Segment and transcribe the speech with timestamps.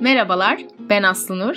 [0.00, 0.60] Merhabalar,
[0.90, 1.54] ben Aslı.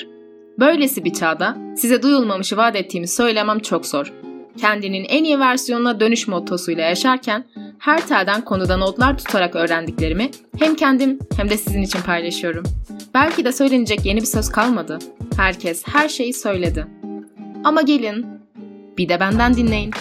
[0.60, 4.14] Böylesi bir çağda size duyulmamışı vaat ettiğimi söylemem çok zor.
[4.58, 7.46] Kendinin en iyi versiyonuna dönüş mottosuyla yaşarken
[7.80, 12.64] her telden konuda notlar tutarak öğrendiklerimi hem kendim hem de sizin için paylaşıyorum.
[13.14, 15.00] Belki de söylenecek yeni bir söz kalmadı.
[15.38, 16.88] Herkes her şeyi söyledi.
[17.64, 18.26] Ama gelin,
[18.98, 19.92] bir de benden dinleyin.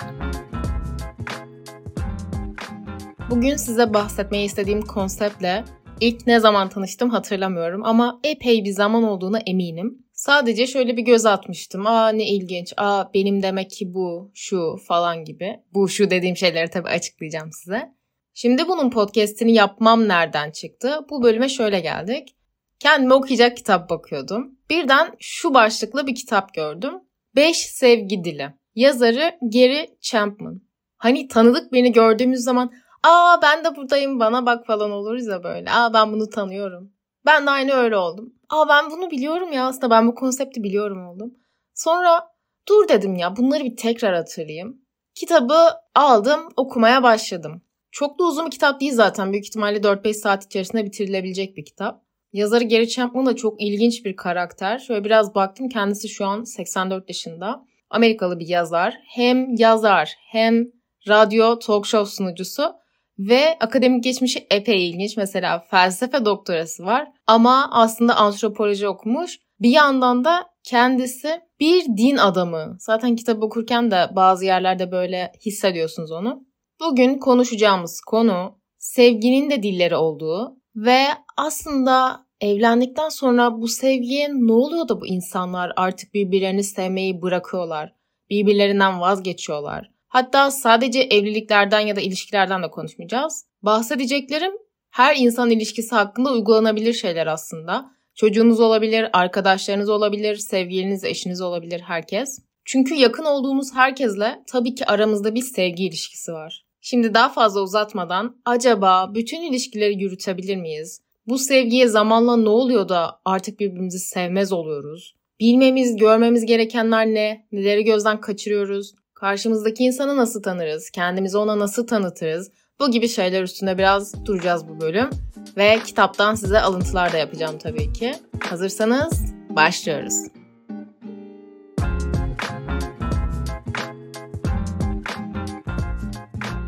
[3.31, 5.65] Bugün size bahsetmeyi istediğim konseptle
[6.01, 10.07] ilk ne zaman tanıştım hatırlamıyorum ama epey bir zaman olduğuna eminim.
[10.13, 11.87] Sadece şöyle bir göz atmıştım.
[11.87, 12.75] Aa ne ilginç.
[12.77, 15.61] Aa benim demek ki bu, şu falan gibi.
[15.75, 17.95] Bu şu dediğim şeyleri tabii açıklayacağım size.
[18.35, 20.99] Şimdi bunun podcast'ini yapmam nereden çıktı?
[21.11, 22.37] Bu bölüme şöyle geldik.
[22.79, 24.59] Kendime okuyacak kitap bakıyordum.
[24.71, 26.95] Birden şu başlıklı bir kitap gördüm.
[27.37, 28.55] 5 Sevgi Dili.
[28.75, 30.61] Yazarı Gary Chapman.
[30.97, 35.71] Hani tanıdık beni gördüğümüz zaman aa ben de buradayım bana bak falan oluruz ya böyle.
[35.71, 36.93] Aa ben bunu tanıyorum.
[37.27, 38.35] Ben de aynı öyle oldum.
[38.51, 41.35] Aa ben bunu biliyorum ya aslında ben bu konsepti biliyorum oldum.
[41.75, 42.29] Sonra
[42.69, 44.83] dur dedim ya bunları bir tekrar hatırlayayım.
[45.15, 45.55] Kitabı
[45.95, 47.63] aldım okumaya başladım.
[47.91, 49.33] Çok da uzun bir kitap değil zaten.
[49.33, 52.03] Büyük ihtimalle 4-5 saat içerisinde bitirilebilecek bir kitap.
[52.33, 54.79] Yazarı Gary Chapman da çok ilginç bir karakter.
[54.79, 57.65] Şöyle biraz baktım kendisi şu an 84 yaşında.
[57.91, 58.95] Amerikalı bir yazar.
[59.15, 60.67] Hem yazar hem
[61.09, 62.75] radyo talk show sunucusu
[63.19, 65.17] ve akademik geçmişi epey ilginç.
[65.17, 69.39] Mesela felsefe doktorası var ama aslında antropoloji okumuş.
[69.61, 72.77] Bir yandan da kendisi bir din adamı.
[72.79, 76.47] Zaten kitap okurken de bazı yerlerde böyle hissediyorsunuz onu.
[76.81, 81.05] Bugün konuşacağımız konu sevginin de dilleri olduğu ve
[81.37, 87.95] aslında evlendikten sonra bu sevgiye ne oluyor da bu insanlar artık birbirlerini sevmeyi bırakıyorlar.
[88.31, 89.91] Birbirlerinden vazgeçiyorlar.
[90.09, 93.45] Hatta sadece evliliklerden ya da ilişkilerden de konuşmayacağız.
[93.63, 94.53] Bahsedeceklerim
[94.91, 97.91] her insan ilişkisi hakkında uygulanabilir şeyler aslında.
[98.15, 102.39] Çocuğunuz olabilir, arkadaşlarınız olabilir, sevgiliniz, eşiniz olabilir herkes.
[102.65, 106.65] Çünkü yakın olduğumuz herkesle tabii ki aramızda bir sevgi ilişkisi var.
[106.81, 111.01] Şimdi daha fazla uzatmadan acaba bütün ilişkileri yürütebilir miyiz?
[111.27, 115.15] Bu sevgiye zamanla ne oluyor da artık birbirimizi sevmez oluyoruz?
[115.41, 117.47] Bilmemiz, görmemiz gerekenler ne?
[117.53, 118.95] Neleri gözden kaçırıyoruz?
[119.21, 120.91] Karşımızdaki insanı nasıl tanırız?
[120.91, 122.51] Kendimizi ona nasıl tanıtırız?
[122.81, 125.11] Bu gibi şeyler üstünde biraz duracağız bu bölüm.
[125.57, 128.15] Ve kitaptan size alıntılar da yapacağım tabii ki.
[128.41, 130.15] Hazırsanız başlıyoruz.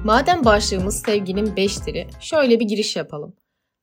[0.04, 3.36] Madem başlığımız sevginin beşleri, şöyle bir giriş yapalım.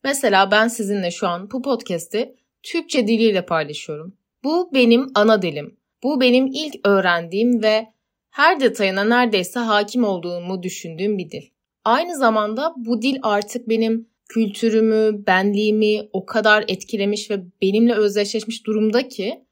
[0.03, 4.13] Mesela ben sizinle şu an bu podcast'i Türkçe diliyle paylaşıyorum.
[4.43, 5.77] Bu benim ana dilim.
[6.03, 7.96] Bu benim ilk öğrendiğim ve
[8.37, 11.41] her detayına neredeyse hakim olduğumu düşündüğüm bir dil.
[11.85, 19.07] Aynı zamanda bu dil artık benim kültürümü, benliğimi o kadar etkilemiş ve benimle özdeşleşmiş durumda
[19.07, 19.45] ki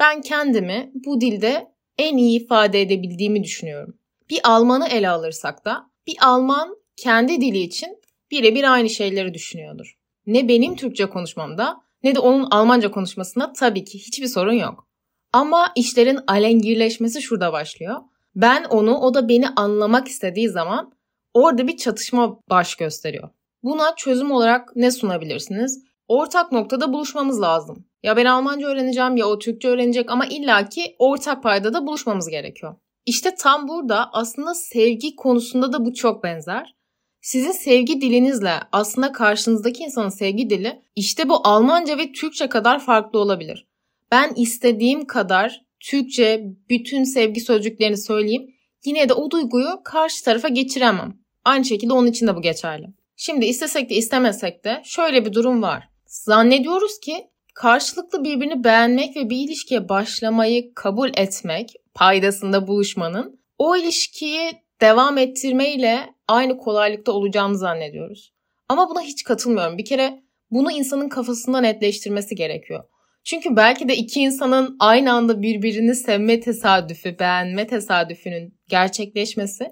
[0.00, 1.66] ben kendimi bu dilde
[1.98, 3.98] en iyi ifade edebildiğimi düşünüyorum.
[4.30, 7.88] Bir Alman'ı ele alırsak da bir Alman kendi dili için
[8.30, 9.98] birebir aynı şeyleri düşünüyordur.
[10.26, 14.88] Ne benim Türkçe konuşmamda ne de onun Almanca konuşmasında tabii ki hiçbir sorun yok.
[15.32, 17.96] Ama işlerin alengirleşmesi şurada başlıyor.
[18.38, 20.92] Ben onu, o da beni anlamak istediği zaman
[21.34, 23.28] orada bir çatışma baş gösteriyor.
[23.62, 25.84] Buna çözüm olarak ne sunabilirsiniz?
[26.08, 27.84] Ortak noktada buluşmamız lazım.
[28.02, 32.76] Ya ben Almanca öğreneceğim ya o Türkçe öğrenecek ama illaki ortak paydada buluşmamız gerekiyor.
[33.06, 36.74] İşte tam burada aslında sevgi konusunda da bu çok benzer.
[37.20, 43.18] Sizin sevgi dilinizle aslında karşınızdaki insanın sevgi dili işte bu Almanca ve Türkçe kadar farklı
[43.18, 43.66] olabilir.
[44.12, 48.54] Ben istediğim kadar Türkçe bütün sevgi sözcüklerini söyleyeyim.
[48.84, 51.18] Yine de o duyguyu karşı tarafa geçiremem.
[51.44, 52.86] Aynı şekilde onun için de bu geçerli.
[53.16, 55.88] Şimdi istesek de istemesek de şöyle bir durum var.
[56.06, 64.52] Zannediyoruz ki karşılıklı birbirini beğenmek ve bir ilişkiye başlamayı kabul etmek, paydasında buluşmanın o ilişkiyi
[64.80, 68.32] devam ettirmeyle aynı kolaylıkta olacağını zannediyoruz.
[68.68, 69.78] Ama buna hiç katılmıyorum.
[69.78, 72.84] Bir kere bunu insanın kafasında netleştirmesi gerekiyor.
[73.24, 79.68] Çünkü belki de iki insanın aynı anda birbirini sevme tesadüfü, beğenme tesadüfünün gerçekleşmesi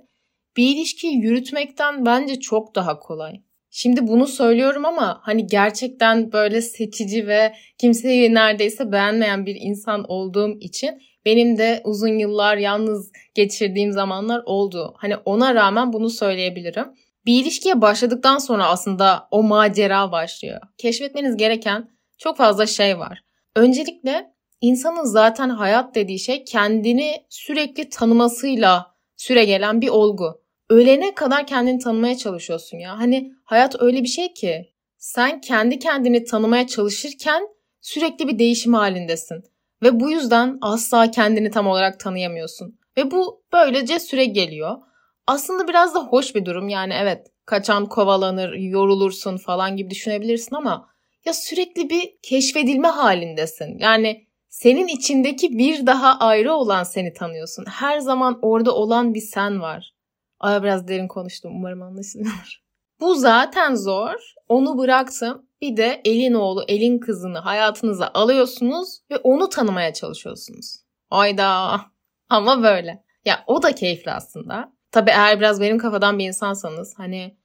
[0.57, 3.33] bir ilişkiyi yürütmekten bence çok daha kolay.
[3.71, 10.59] Şimdi bunu söylüyorum ama hani gerçekten böyle seçici ve kimseyi neredeyse beğenmeyen bir insan olduğum
[10.61, 14.95] için benim de uzun yıllar yalnız geçirdiğim zamanlar oldu.
[14.97, 16.87] Hani ona rağmen bunu söyleyebilirim.
[17.27, 20.61] Bir ilişkiye başladıktan sonra aslında o macera başlıyor.
[20.79, 23.26] Keşfetmeniz gereken çok fazla şey var.
[23.57, 30.43] Öncelikle insanın zaten hayat dediği şey kendini sürekli tanımasıyla süre gelen bir olgu.
[30.71, 32.99] Ölene kadar kendini tanımaya çalışıyorsun ya.
[32.99, 37.57] Hani hayat öyle bir şey ki sen kendi kendini tanımaya çalışırken
[37.87, 39.45] Sürekli bir değişim halindesin.
[39.83, 42.79] Ve bu yüzden asla kendini tam olarak tanıyamıyorsun.
[42.97, 44.77] Ve bu böylece süre geliyor.
[45.27, 46.69] Aslında biraz da hoş bir durum.
[46.69, 50.89] Yani evet kaçan kovalanır, yorulursun falan gibi düşünebilirsin ama
[51.27, 53.79] ya sürekli bir keşfedilme halindesin.
[53.79, 57.65] Yani senin içindeki bir daha ayrı olan seni tanıyorsun.
[57.65, 59.95] Her zaman orada olan bir sen var.
[60.41, 61.53] Ay biraz derin konuştum.
[61.57, 62.65] Umarım anlaşılır.
[63.01, 64.35] Bu zaten zor.
[64.49, 65.47] Onu bıraktım.
[65.61, 70.77] Bir de elin oğlu, elin kızını hayatınıza alıyorsunuz ve onu tanımaya çalışıyorsunuz.
[71.11, 71.81] Ayda.
[72.29, 73.05] Ama böyle.
[73.25, 74.73] Ya o da keyifli aslında.
[74.91, 77.37] Tabii eğer biraz benim kafadan bir insansanız hani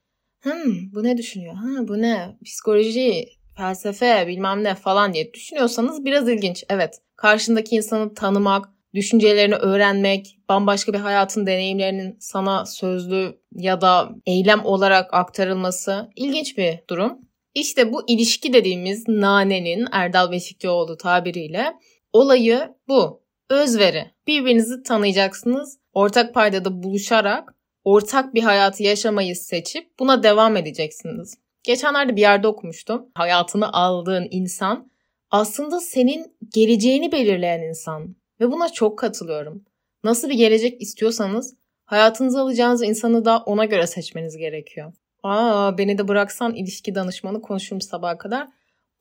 [0.42, 1.56] hmm, bu ne düşünüyor?
[1.56, 2.38] Ha, bu ne?
[2.46, 3.26] Psikoloji,
[3.62, 6.64] felsefe bilmem ne falan diye düşünüyorsanız biraz ilginç.
[6.70, 14.66] Evet karşındaki insanı tanımak, düşüncelerini öğrenmek, bambaşka bir hayatın deneyimlerinin sana sözlü ya da eylem
[14.66, 17.20] olarak aktarılması ilginç bir durum.
[17.54, 21.74] İşte bu ilişki dediğimiz nanenin Erdal Beşikçioğlu tabiriyle
[22.14, 23.22] olayı bu.
[23.50, 24.12] Özveri.
[24.28, 25.80] Birbirinizi tanıyacaksınız.
[25.94, 31.38] Ortak paydada buluşarak ortak bir hayatı yaşamayı seçip buna devam edeceksiniz.
[31.64, 33.10] Geçenlerde bir yerde okumuştum.
[33.14, 34.92] Hayatını aldığın insan
[35.32, 38.16] aslında senin geleceğini belirleyen insan.
[38.40, 39.66] Ve buna çok katılıyorum.
[40.04, 41.56] Nasıl bir gelecek istiyorsanız
[41.86, 44.94] hayatınıza alacağınız insanı da ona göre seçmeniz gerekiyor.
[45.24, 48.48] Aa beni de bıraksan ilişki danışmanı konuşurum sabaha kadar.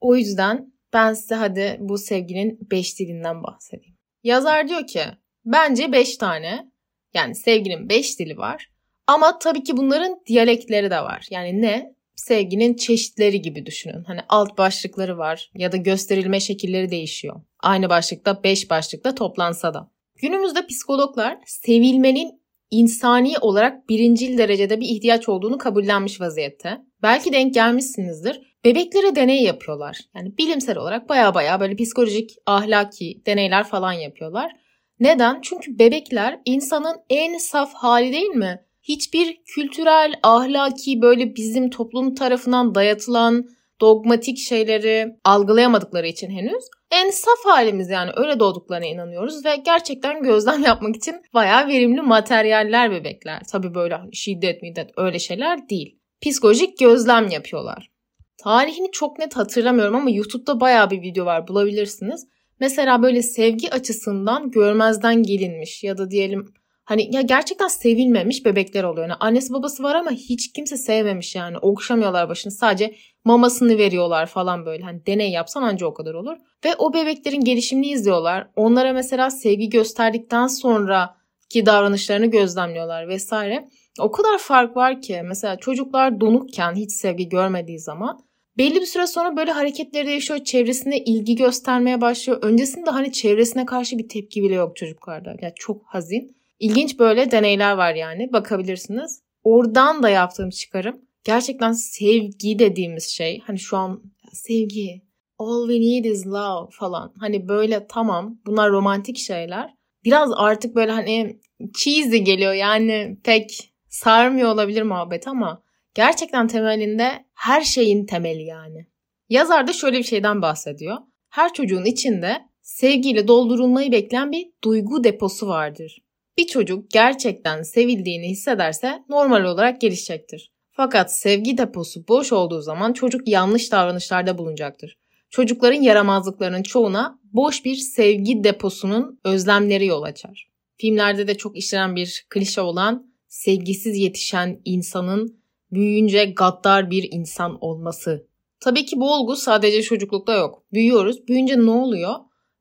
[0.01, 3.97] O yüzden ben size hadi bu sevginin 5 dilinden bahsedeyim.
[4.25, 5.03] Yazar diyor ki
[5.45, 6.71] bence 5 tane
[7.15, 8.71] yani sevginin 5 dili var.
[9.07, 11.27] Ama tabii ki bunların diyalektleri de var.
[11.31, 11.95] Yani ne?
[12.21, 14.05] Sevginin çeşitleri gibi düşünün.
[14.05, 17.41] Hani alt başlıkları var ya da gösterilme şekilleri değişiyor.
[17.61, 19.91] Aynı başlıkta 5 başlıkta toplansa da.
[20.23, 22.41] Günümüzde psikologlar sevilmenin
[22.71, 26.79] insani olarak birincil derecede bir ihtiyaç olduğunu kabullenmiş vaziyette.
[27.03, 28.41] Belki denk gelmişsinizdir.
[28.65, 29.99] Bebeklere deney yapıyorlar.
[30.17, 34.53] Yani bilimsel olarak baya baya böyle psikolojik, ahlaki deneyler falan yapıyorlar.
[35.01, 35.41] Neden?
[35.43, 38.65] Çünkü bebekler insanın en saf hali değil mi?
[38.83, 43.49] Hiçbir kültürel, ahlaki böyle bizim toplum tarafından dayatılan
[43.81, 50.63] dogmatik şeyleri algılayamadıkları için henüz en saf halimiz yani öyle doğduklarına inanıyoruz ve gerçekten gözlem
[50.67, 53.43] yapmak için bayağı verimli materyaller bebekler.
[53.51, 55.99] Tabii böyle hani şiddet, middet öyle şeyler değil.
[56.23, 57.91] Psikolojik gözlem yapıyorlar.
[58.39, 62.27] Tarihini çok net hatırlamıyorum ama YouTube'da bayağı bir video var bulabilirsiniz.
[62.61, 66.55] Mesela böyle sevgi açısından görmezden gelinmiş ya da diyelim
[66.85, 69.09] Hani ya gerçekten sevilmemiş bebekler oluyor.
[69.09, 71.59] Yani annesi babası var ama hiç kimse sevmemiş yani.
[71.59, 72.53] Okşamıyorlar başını.
[72.53, 72.95] Sadece
[73.25, 74.83] mamasını veriyorlar falan böyle.
[74.83, 76.37] Hani deney yapsan anca o kadar olur.
[76.65, 78.49] Ve o bebeklerin gelişimini izliyorlar.
[78.57, 81.17] Onlara mesela sevgi gösterdikten sonra
[81.49, 83.69] ki davranışlarını gözlemliyorlar vesaire.
[84.01, 88.21] O kadar fark var ki mesela çocuklar donukken hiç sevgi görmediği zaman
[88.59, 90.45] belli bir süre sonra böyle hareketleri değişiyor.
[90.45, 92.39] Çevresine ilgi göstermeye başlıyor.
[92.43, 95.37] Öncesinde hani çevresine karşı bir tepki bile yok çocuklarda.
[95.43, 96.40] Yani çok hazin.
[96.61, 99.23] İlginç böyle deneyler var yani bakabilirsiniz.
[99.43, 104.03] Oradan da yaptığım çıkarım gerçekten sevgi dediğimiz şey hani şu an
[104.33, 105.03] sevgi
[105.39, 109.75] all we need is love falan hani böyle tamam bunlar romantik şeyler.
[110.05, 111.41] Biraz artık böyle hani
[111.79, 115.63] cheesy geliyor yani pek sarmıyor olabilir muhabbet ama
[115.95, 118.87] gerçekten temelinde her şeyin temeli yani.
[119.29, 120.97] Yazar da şöyle bir şeyden bahsediyor.
[121.29, 125.99] Her çocuğun içinde sevgiyle doldurulmayı bekleyen bir duygu deposu vardır.
[126.41, 130.53] Bir çocuk gerçekten sevildiğini hissederse normal olarak gelişecektir.
[130.71, 134.99] Fakat sevgi deposu boş olduğu zaman çocuk yanlış davranışlarda bulunacaktır.
[135.31, 140.51] Çocukların yaramazlıklarının çoğuna boş bir sevgi deposunun özlemleri yol açar.
[140.77, 145.43] Filmlerde de çok işlenen bir klişe olan sevgisiz yetişen insanın
[145.73, 148.27] büyüyünce gaddar bir insan olması.
[148.61, 150.65] Tabii ki bu olgu sadece çocuklukta yok.
[150.73, 151.29] Büyüyoruz.
[151.29, 152.15] Büyüyünce ne oluyor?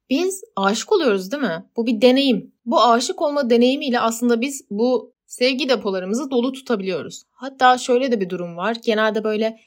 [0.10, 1.66] Biz aşık oluyoruz değil mi?
[1.78, 2.52] Bu bir deneyim.
[2.70, 7.24] Bu aşık olma deneyimiyle aslında biz bu sevgi depolarımızı dolu tutabiliyoruz.
[7.32, 8.78] Hatta şöyle de bir durum var.
[8.86, 9.60] Genelde böyle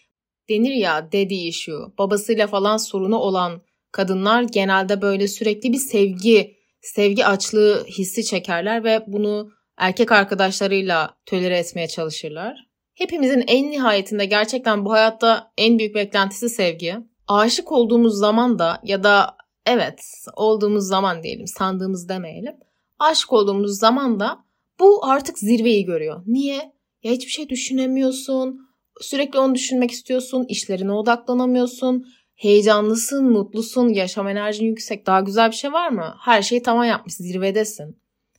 [0.48, 7.26] denir ya daddy issue, babasıyla falan sorunu olan kadınlar genelde böyle sürekli bir sevgi, sevgi
[7.26, 12.68] açlığı hissi çekerler ve bunu erkek arkadaşlarıyla tölere etmeye çalışırlar.
[12.94, 16.96] Hepimizin en nihayetinde gerçekten bu hayatta en büyük beklentisi sevgi.
[17.28, 20.04] Aşık olduğumuz zaman da ya da evet
[20.36, 22.54] olduğumuz zaman diyelim sandığımız demeyelim
[22.98, 24.44] aşık olduğumuz zaman da
[24.80, 26.22] bu artık zirveyi görüyor.
[26.26, 26.72] Niye?
[27.02, 28.60] Ya hiçbir şey düşünemiyorsun.
[29.00, 30.44] Sürekli onu düşünmek istiyorsun.
[30.48, 32.06] işlerine odaklanamıyorsun.
[32.34, 35.06] Heyecanlısın, mutlusun, yaşam enerjin yüksek.
[35.06, 36.14] Daha güzel bir şey var mı?
[36.20, 37.96] Her şeyi tamam yapmış, zirvedesin.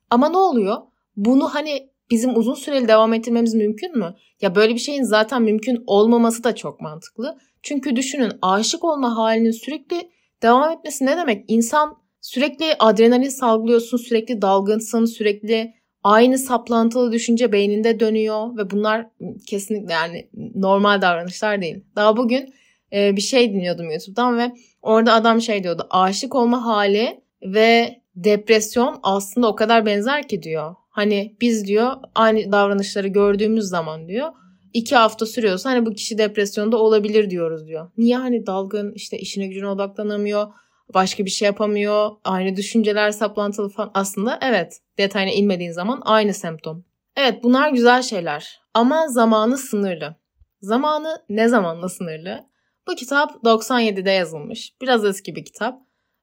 [0.09, 0.77] Ama ne oluyor?
[1.15, 4.15] Bunu hani bizim uzun süreli devam ettirmemiz mümkün mü?
[4.41, 7.37] Ya böyle bir şeyin zaten mümkün olmaması da çok mantıklı.
[7.63, 10.09] Çünkü düşünün aşık olma halinin sürekli
[10.41, 11.45] devam etmesi ne demek?
[11.47, 19.07] İnsan sürekli adrenalin salgılıyorsun, sürekli dalgınsın, sürekli aynı saplantılı düşünce beyninde dönüyor ve bunlar
[19.47, 21.83] kesinlikle yani normal davranışlar değil.
[21.95, 22.53] Daha bugün
[22.93, 24.51] e, bir şey dinliyordum YouTube'dan ve
[24.81, 25.87] orada adam şey diyordu.
[25.89, 30.75] Aşık olma hali ve depresyon aslında o kadar benzer ki diyor.
[30.89, 34.31] Hani biz diyor aynı davranışları gördüğümüz zaman diyor
[34.73, 37.91] iki hafta sürüyorsa hani bu kişi depresyonda olabilir diyoruz diyor.
[37.97, 40.47] Niye hani dalgın işte işine gücüne odaklanamıyor
[40.93, 46.85] başka bir şey yapamıyor aynı düşünceler saplantılı falan aslında evet detayına inmediğin zaman aynı semptom.
[47.15, 50.15] Evet bunlar güzel şeyler ama zamanı sınırlı.
[50.61, 52.45] Zamanı ne zamanla sınırlı?
[52.87, 54.73] Bu kitap 97'de yazılmış.
[54.81, 55.79] Biraz eski bir kitap.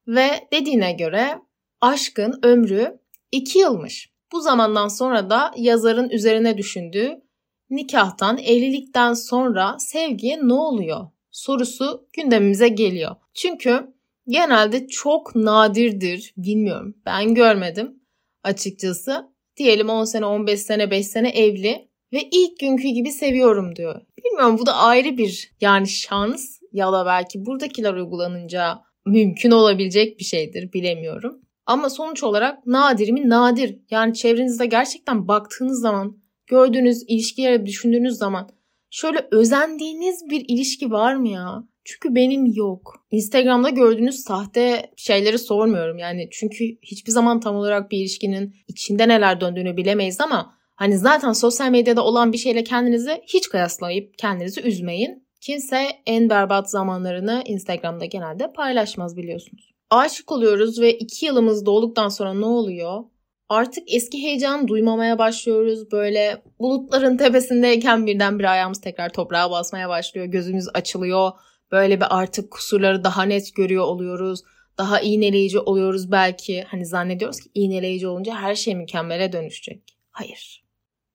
[0.06, 1.38] Ve dediğine göre
[1.80, 3.00] aşkın ömrü
[3.32, 4.10] 2 yılmış.
[4.32, 7.22] Bu zamandan sonra da yazarın üzerine düşündüğü
[7.70, 13.16] nikahtan, evlilikten sonra sevgiye ne oluyor sorusu gündemimize geliyor.
[13.34, 13.94] Çünkü
[14.30, 16.94] genelde çok nadirdir, bilmiyorum.
[17.06, 18.00] Ben görmedim
[18.42, 19.30] açıkçası.
[19.56, 24.00] Diyelim 10 sene, 15 sene, 5 sene evli ve ilk günkü gibi seviyorum diyor.
[24.24, 30.24] Bilmiyorum bu da ayrı bir yani şans ya da belki buradakiler uygulanınca mümkün olabilecek bir
[30.24, 31.40] şeydir bilemiyorum.
[31.66, 33.28] Ama sonuç olarak nadir mi?
[33.28, 33.78] Nadir.
[33.90, 38.50] Yani çevrenizde gerçekten baktığınız zaman, gördüğünüz ilişkileri düşündüğünüz zaman
[38.90, 41.64] şöyle özendiğiniz bir ilişki var mı ya?
[41.90, 43.06] Çünkü benim yok.
[43.10, 46.28] Instagram'da gördüğünüz sahte şeyleri sormuyorum yani.
[46.30, 51.70] Çünkü hiçbir zaman tam olarak bir ilişkinin içinde neler döndüğünü bilemeyiz ama hani zaten sosyal
[51.70, 55.26] medyada olan bir şeyle kendinizi hiç kıyaslayıp kendinizi üzmeyin.
[55.40, 59.72] Kimse en berbat zamanlarını Instagram'da genelde paylaşmaz biliyorsunuz.
[59.90, 63.04] Aşık oluyoruz ve iki yılımız dolduktan sonra ne oluyor?
[63.48, 65.92] Artık eski heyecan duymamaya başlıyoruz.
[65.92, 70.26] Böyle bulutların tepesindeyken birden bir ayağımız tekrar toprağa basmaya başlıyor.
[70.26, 71.30] Gözümüz açılıyor.
[71.72, 74.40] Böyle bir artık kusurları daha net görüyor oluyoruz.
[74.78, 76.62] Daha iğneleyici oluyoruz belki.
[76.62, 79.96] Hani zannediyoruz ki iğneleyici olunca her şey mükemmele dönüşecek.
[80.10, 80.64] Hayır.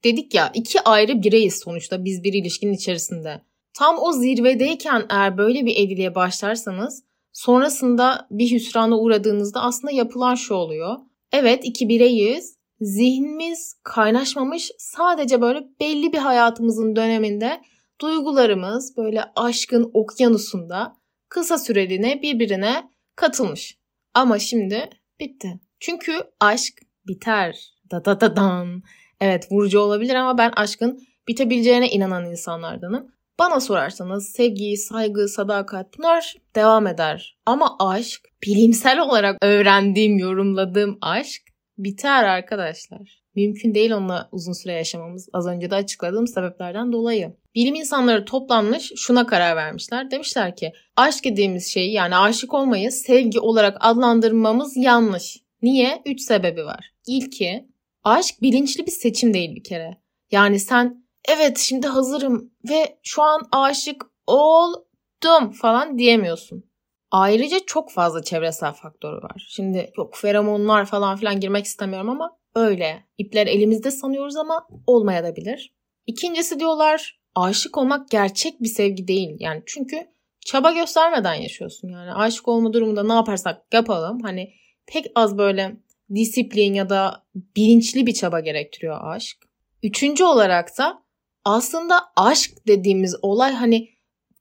[0.03, 3.41] Dedik ya iki ayrı bireyiz sonuçta biz bir ilişkinin içerisinde.
[3.73, 10.53] Tam o zirvedeyken eğer böyle bir evliliğe başlarsanız sonrasında bir hüsrana uğradığınızda aslında yapılan şu
[10.53, 10.97] oluyor.
[11.31, 12.55] Evet iki bireyiz.
[12.81, 17.61] Zihnimiz kaynaşmamış sadece böyle belli bir hayatımızın döneminde
[18.01, 20.95] duygularımız böyle aşkın okyanusunda
[21.29, 23.77] kısa süreliğine birbirine katılmış.
[24.13, 25.59] Ama şimdi bitti.
[25.79, 26.73] Çünkü aşk
[27.07, 27.75] biter.
[27.91, 28.81] Da da da dan.
[29.21, 33.15] Evet vurucu olabilir ama ben aşkın bitebileceğine inanan insanlardanım.
[33.39, 37.37] Bana sorarsanız sevgi, saygı, sadakat bunlar devam eder.
[37.45, 41.41] Ama aşk, bilimsel olarak öğrendiğim, yorumladığım aşk
[41.77, 43.24] biter arkadaşlar.
[43.35, 45.29] Mümkün değil onunla uzun süre yaşamamız.
[45.33, 47.33] Az önce de açıkladığım sebeplerden dolayı.
[47.55, 50.11] Bilim insanları toplanmış şuna karar vermişler.
[50.11, 55.37] Demişler ki aşk dediğimiz şeyi yani aşık olmayı sevgi olarak adlandırmamız yanlış.
[55.61, 56.01] Niye?
[56.05, 56.93] Üç sebebi var.
[57.07, 57.67] İlki
[58.03, 59.97] aşk bilinçli bir seçim değil bir kere.
[60.31, 66.63] Yani sen evet şimdi hazırım ve şu an aşık oldum falan diyemiyorsun.
[67.11, 69.47] Ayrıca çok fazla çevresel faktörü var.
[69.49, 73.03] Şimdi yok feromonlar falan filan girmek istemiyorum ama öyle.
[73.17, 75.73] İpler elimizde sanıyoruz ama olmayabilir.
[76.07, 79.37] İkincisi diyorlar aşık olmak gerçek bir sevgi değil.
[79.39, 80.07] Yani çünkü
[80.45, 82.13] çaba göstermeden yaşıyorsun yani.
[82.13, 84.19] Aşık olma durumunda ne yaparsak yapalım.
[84.21, 84.53] Hani
[84.87, 85.75] pek az böyle
[86.15, 89.37] disiplin ya da bilinçli bir çaba gerektiriyor aşk.
[89.83, 91.03] Üçüncü olarak da
[91.45, 93.89] aslında aşk dediğimiz olay hani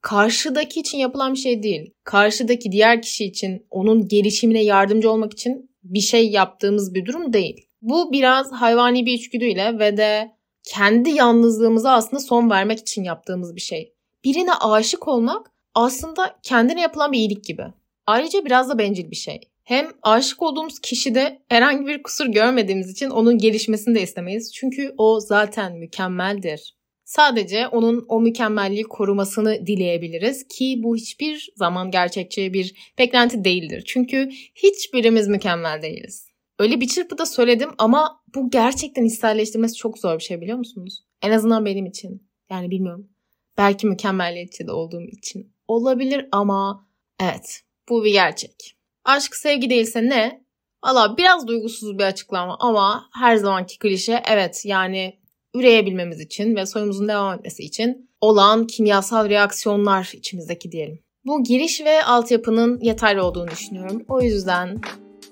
[0.01, 1.93] karşıdaki için yapılan bir şey değil.
[2.03, 7.67] Karşıdaki diğer kişi için onun gelişimine yardımcı olmak için bir şey yaptığımız bir durum değil.
[7.85, 10.31] Bu biraz hayvani bir içgüdüyle ve de
[10.63, 13.93] kendi yalnızlığımıza aslında son vermek için yaptığımız bir şey.
[14.23, 17.63] Birine aşık olmak aslında kendine yapılan bir iyilik gibi.
[18.07, 19.41] Ayrıca biraz da bencil bir şey.
[19.63, 24.53] Hem aşık olduğumuz kişide herhangi bir kusur görmediğimiz için onun gelişmesini de istemeyiz.
[24.53, 26.75] Çünkü o zaten mükemmeldir.
[27.03, 33.83] Sadece onun o mükemmelliği korumasını dileyebiliriz ki bu hiçbir zaman gerçekçi bir beklenti değildir.
[33.87, 36.24] Çünkü hiçbirimiz mükemmel değiliz.
[36.59, 41.03] Öyle bir çırpıda söyledim ama bu gerçekten içselleştirmesi çok zor bir şey biliyor musunuz?
[41.21, 42.29] En azından benim için.
[42.49, 43.09] Yani bilmiyorum.
[43.57, 46.87] Belki mükemmelliyetçi de olduğum için olabilir ama
[47.19, 48.77] evet bu bir gerçek.
[49.05, 50.45] Aşk sevgi değilse ne?
[50.85, 55.19] Valla biraz duygusuz bir açıklama ama her zamanki klişe evet yani
[55.55, 60.99] üreyebilmemiz için ve soyumuzun devam etmesi için olan kimyasal reaksiyonlar içimizdeki diyelim.
[61.25, 64.05] Bu giriş ve altyapının yeterli olduğunu düşünüyorum.
[64.07, 64.81] O yüzden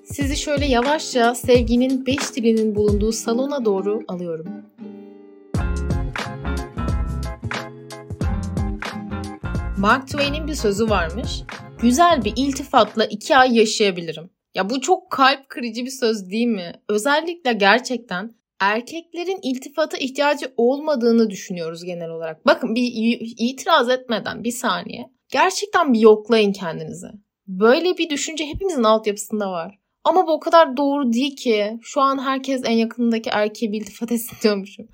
[0.03, 4.47] sizi şöyle yavaşça sevginin beş dilinin bulunduğu salona doğru alıyorum.
[9.77, 11.41] Mark Twain'in bir sözü varmış.
[11.81, 14.29] güzel bir iltifatla iki ay yaşayabilirim.
[14.55, 16.73] Ya bu çok kalp kırıcı bir söz değil mi?
[16.89, 22.45] Özellikle gerçekten erkeklerin iltifata ihtiyacı olmadığını düşünüyoruz genel olarak.
[22.45, 22.91] Bakın bir
[23.37, 25.09] itiraz etmeden bir saniye.
[25.29, 27.07] Gerçekten bir yoklayın kendinizi.
[27.47, 29.79] Böyle bir düşünce hepimizin altyapısında var.
[30.03, 31.79] Ama bu o kadar doğru değil ki.
[31.81, 34.89] Şu an herkes en yakınındaki erkeğe bir iltifat etsin.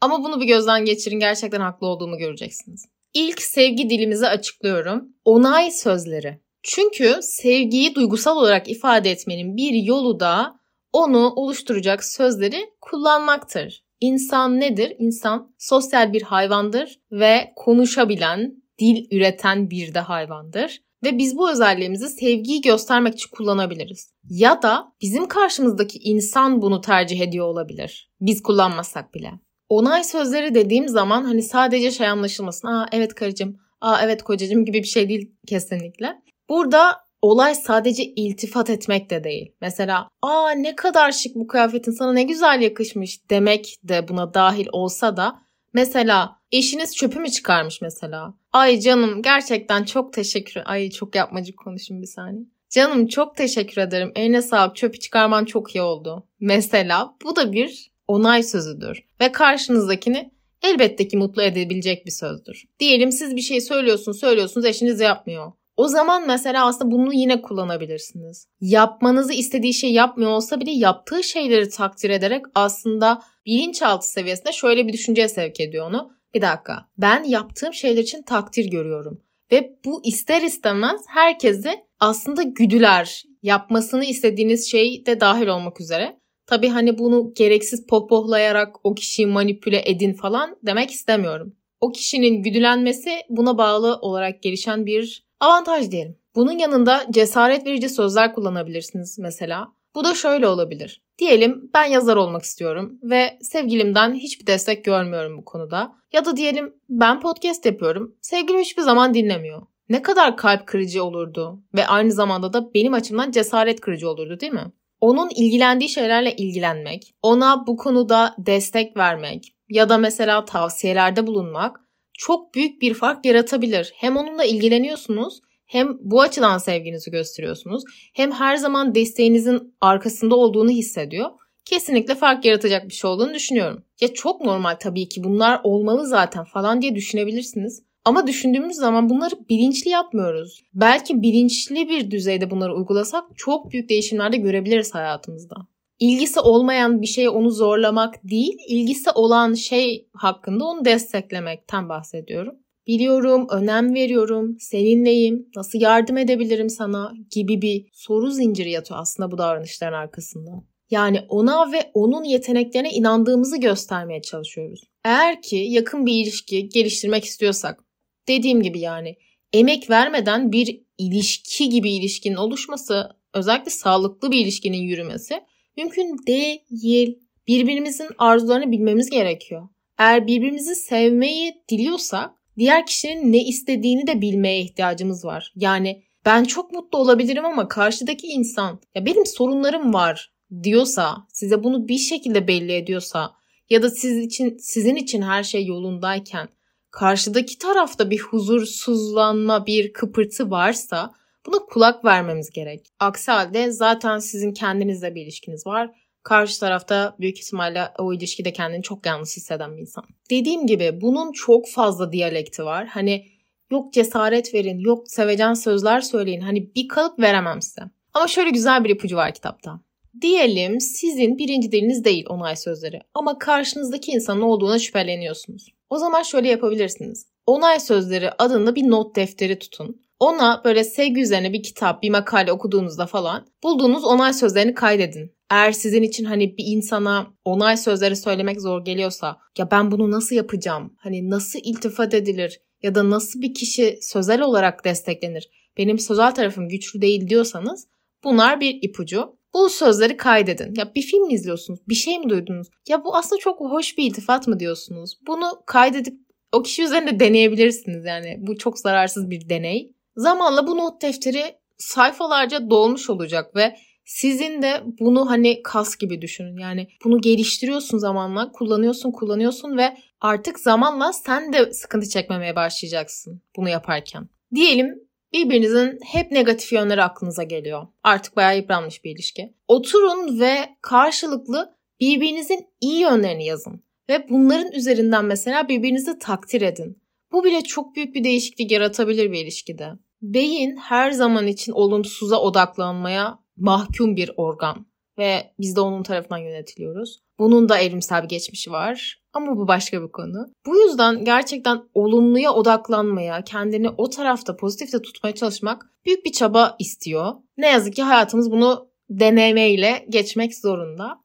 [0.00, 1.18] Ama bunu bir gözden geçirin.
[1.20, 2.84] Gerçekten haklı olduğumu göreceksiniz.
[3.14, 5.08] İlk sevgi dilimizi açıklıyorum.
[5.24, 6.40] Onay sözleri.
[6.62, 10.60] Çünkü sevgiyi duygusal olarak ifade etmenin bir yolu da
[10.92, 13.84] onu oluşturacak sözleri kullanmaktır.
[14.00, 14.96] İnsan nedir?
[14.98, 20.80] İnsan sosyal bir hayvandır ve konuşabilen, dil üreten bir de hayvandır.
[21.04, 24.12] Ve biz bu özelliğimizi sevgiyi göstermek için kullanabiliriz.
[24.30, 28.10] Ya da bizim karşımızdaki insan bunu tercih ediyor olabilir.
[28.20, 29.32] Biz kullanmasak bile.
[29.68, 32.68] Onay sözleri dediğim zaman hani sadece şey anlaşılmasın.
[32.68, 36.22] Aa evet karıcığım, aa evet kocacığım gibi bir şey değil kesinlikle.
[36.48, 39.52] Burada olay sadece iltifat etmek de değil.
[39.60, 44.66] Mesela aa ne kadar şık bu kıyafetin sana ne güzel yakışmış demek de buna dahil
[44.72, 45.38] olsa da
[45.72, 48.34] mesela eşiniz çöpü mü çıkarmış mesela?
[48.56, 52.46] Ay canım gerçekten çok teşekkür Ay çok yapmacık konuşayım bir saniye.
[52.70, 54.12] Canım çok teşekkür ederim.
[54.14, 54.76] Eline sağlık.
[54.76, 56.26] Çöpü çıkarman çok iyi oldu.
[56.40, 59.04] Mesela bu da bir onay sözüdür.
[59.20, 60.30] Ve karşınızdakini
[60.62, 62.64] elbette ki mutlu edebilecek bir sözdür.
[62.78, 65.52] Diyelim siz bir şey söylüyorsunuz, söylüyorsunuz, eşiniz yapmıyor.
[65.76, 68.48] O zaman mesela aslında bunu yine kullanabilirsiniz.
[68.60, 74.92] Yapmanızı istediği şey yapmıyor olsa bile yaptığı şeyleri takdir ederek aslında bilinçaltı seviyesinde şöyle bir
[74.92, 76.15] düşünceye sevk ediyor onu.
[76.36, 79.22] Bir dakika ben yaptığım şeyler için takdir görüyorum.
[79.52, 83.22] Ve bu ister istemez herkesi aslında güdüler.
[83.42, 86.20] Yapmasını istediğiniz şey de dahil olmak üzere.
[86.46, 91.56] Tabii hani bunu gereksiz pohpohlayarak o kişiyi manipüle edin falan demek istemiyorum.
[91.80, 96.18] O kişinin güdülenmesi buna bağlı olarak gelişen bir Avantaj diyelim.
[96.34, 99.75] Bunun yanında cesaret verici sözler kullanabilirsiniz mesela.
[99.96, 101.02] Bu da şöyle olabilir.
[101.18, 105.92] Diyelim ben yazar olmak istiyorum ve sevgilimden hiçbir destek görmüyorum bu konuda.
[106.12, 108.14] Ya da diyelim ben podcast yapıyorum.
[108.20, 109.62] Sevgilim hiçbir zaman dinlemiyor.
[109.88, 114.52] Ne kadar kalp kırıcı olurdu ve aynı zamanda da benim açımdan cesaret kırıcı olurdu değil
[114.52, 114.72] mi?
[115.00, 121.80] Onun ilgilendiği şeylerle ilgilenmek, ona bu konuda destek vermek ya da mesela tavsiyelerde bulunmak
[122.12, 123.92] çok büyük bir fark yaratabilir.
[123.96, 127.82] Hem onunla ilgileniyorsunuz hem bu açıdan sevginizi gösteriyorsunuz.
[128.14, 131.30] Hem her zaman desteğinizin arkasında olduğunu hissediyor.
[131.64, 133.82] Kesinlikle fark yaratacak bir şey olduğunu düşünüyorum.
[134.00, 137.82] Ya çok normal tabii ki bunlar olmalı zaten falan diye düşünebilirsiniz.
[138.04, 140.62] Ama düşündüğümüz zaman bunları bilinçli yapmıyoruz.
[140.74, 145.56] Belki bilinçli bir düzeyde bunları uygulasak çok büyük değişimler de görebiliriz hayatımızda
[145.98, 152.54] ilgisi olmayan bir şeye onu zorlamak değil, ilgisi olan şey hakkında onu desteklemekten bahsediyorum.
[152.86, 159.38] Biliyorum, önem veriyorum, seninleyim, nasıl yardım edebilirim sana gibi bir soru zinciri yatıyor aslında bu
[159.38, 160.50] davranışların arkasında.
[160.90, 164.80] Yani ona ve onun yeteneklerine inandığımızı göstermeye çalışıyoruz.
[165.04, 167.84] Eğer ki yakın bir ilişki geliştirmek istiyorsak,
[168.28, 169.16] dediğim gibi yani
[169.52, 175.40] emek vermeden bir ilişki gibi ilişkinin oluşması, özellikle sağlıklı bir ilişkinin yürümesi
[175.76, 177.18] Mümkün değil.
[177.48, 179.68] Birbirimizin arzularını bilmemiz gerekiyor.
[179.98, 185.52] Eğer birbirimizi sevmeyi diliyorsak diğer kişinin ne istediğini de bilmeye ihtiyacımız var.
[185.56, 191.88] Yani ben çok mutlu olabilirim ama karşıdaki insan ya benim sorunlarım var diyorsa, size bunu
[191.88, 193.30] bir şekilde belli ediyorsa
[193.70, 196.48] ya da siz için sizin için her şey yolundayken
[196.90, 201.12] karşıdaki tarafta bir huzursuzlanma, bir kıpırtı varsa
[201.46, 202.86] Buna kulak vermemiz gerek.
[203.00, 205.90] Aksi halde zaten sizin kendinizle bir ilişkiniz var.
[206.26, 210.04] Karşı tarafta büyük ihtimalle o ilişkide kendini çok yalnız hisseden bir insan.
[210.30, 212.86] Dediğim gibi bunun çok fazla diyalekti var.
[212.86, 213.26] Hani
[213.70, 216.40] yok cesaret verin, yok sevecen sözler söyleyin.
[216.40, 217.82] Hani bir kalıp veremem size.
[218.14, 219.80] Ama şöyle güzel bir ipucu var kitapta.
[220.20, 225.66] Diyelim sizin birinci diliniz değil onay sözleri ama karşınızdaki insanın olduğuna şüpheleniyorsunuz.
[225.90, 227.26] O zaman şöyle yapabilirsiniz.
[227.46, 232.52] Onay sözleri adında bir not defteri tutun ona böyle sevgi üzerine bir kitap, bir makale
[232.52, 235.35] okuduğunuzda falan bulduğunuz onay sözlerini kaydedin.
[235.50, 240.36] Eğer sizin için hani bir insana onay sözleri söylemek zor geliyorsa ya ben bunu nasıl
[240.36, 240.94] yapacağım?
[240.98, 242.60] Hani nasıl iltifat edilir?
[242.82, 245.48] Ya da nasıl bir kişi sözel olarak desteklenir?
[245.78, 247.86] Benim sözel tarafım güçlü değil diyorsanız
[248.24, 249.36] bunlar bir ipucu.
[249.54, 250.74] Bu sözleri kaydedin.
[250.76, 251.80] Ya bir film mi izliyorsunuz?
[251.88, 252.68] Bir şey mi duydunuz?
[252.88, 255.18] Ya bu aslında çok hoş bir iltifat mı diyorsunuz?
[255.26, 256.14] Bunu kaydedip
[256.52, 258.36] o kişi üzerinde deneyebilirsiniz yani.
[258.38, 259.92] Bu çok zararsız bir deney.
[260.16, 266.58] Zamanla bu not defteri sayfalarca dolmuş olacak ve sizin de bunu hani kas gibi düşünün.
[266.58, 273.68] Yani bunu geliştiriyorsun zamanla, kullanıyorsun, kullanıyorsun ve artık zamanla sen de sıkıntı çekmemeye başlayacaksın bunu
[273.68, 274.28] yaparken.
[274.54, 277.86] Diyelim Birbirinizin hep negatif yönleri aklınıza geliyor.
[278.02, 279.54] Artık bayağı yıpranmış bir ilişki.
[279.68, 283.82] Oturun ve karşılıklı birbirinizin iyi yönlerini yazın.
[284.08, 286.98] Ve bunların üzerinden mesela birbirinizi takdir edin.
[287.32, 289.88] Bu bile çok büyük bir değişiklik yaratabilir bir ilişkide.
[290.22, 294.86] Beyin her zaman için olumsuza odaklanmaya mahkum bir organ
[295.18, 297.18] ve biz de onun tarafından yönetiliyoruz.
[297.38, 300.46] Bunun da evrimsel bir geçmişi var ama bu başka bir konu.
[300.66, 307.34] Bu yüzden gerçekten olumluya odaklanmaya, kendini o tarafta pozitifte tutmaya çalışmak büyük bir çaba istiyor.
[307.56, 311.18] Ne yazık ki hayatımız bunu denemeyle geçmek zorunda.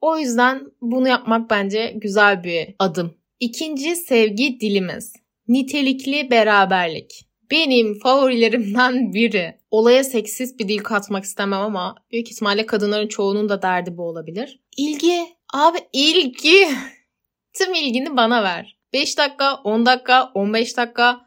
[0.00, 3.14] O yüzden bunu yapmak bence güzel bir adım.
[3.40, 5.12] İkinci sevgi dilimiz.
[5.48, 7.26] Nitelikli beraberlik.
[7.50, 9.54] Benim favorilerimden biri.
[9.76, 14.60] Olaya seksist bir dil katmak istemem ama büyük ihtimalle kadınların çoğunun da derdi bu olabilir.
[14.76, 15.26] İlgi.
[15.54, 16.68] Abi ilgi.
[17.58, 18.78] Tüm ilgini bana ver.
[18.92, 21.20] 5 dakika, 10 dakika, 15 dakika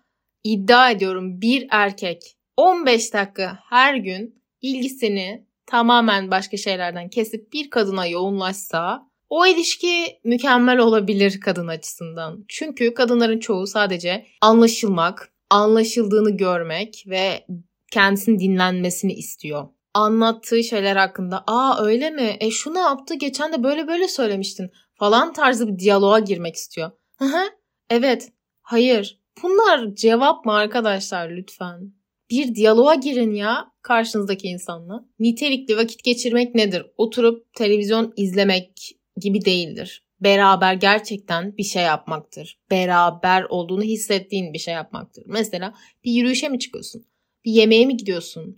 [0.43, 8.05] iddia ediyorum bir erkek 15 dakika her gün ilgisini tamamen başka şeylerden kesip bir kadına
[8.05, 12.45] yoğunlaşsa o ilişki mükemmel olabilir kadın açısından.
[12.47, 17.45] Çünkü kadınların çoğu sadece anlaşılmak, anlaşıldığını görmek ve
[17.89, 19.67] kendisinin dinlenmesini istiyor.
[19.93, 22.37] Anlattığı şeyler hakkında aa öyle mi?
[22.39, 23.13] E şu ne yaptı?
[23.15, 26.91] Geçen de böyle böyle söylemiştin falan tarzı bir diyaloğa girmek istiyor.
[27.17, 27.41] Hı hı.
[27.89, 28.31] Evet.
[28.61, 29.19] Hayır.
[29.43, 31.93] Bunlar cevap mı arkadaşlar lütfen?
[32.29, 35.05] Bir diyaloğa girin ya karşınızdaki insanla.
[35.19, 36.85] Nitelikli vakit geçirmek nedir?
[36.97, 42.59] Oturup televizyon izlemek gibi değildir beraber gerçekten bir şey yapmaktır.
[42.71, 45.23] Beraber olduğunu hissettiğin bir şey yapmaktır.
[45.27, 45.73] Mesela
[46.03, 47.05] bir yürüyüşe mi çıkıyorsun?
[47.45, 48.57] Bir yemeğe mi gidiyorsun?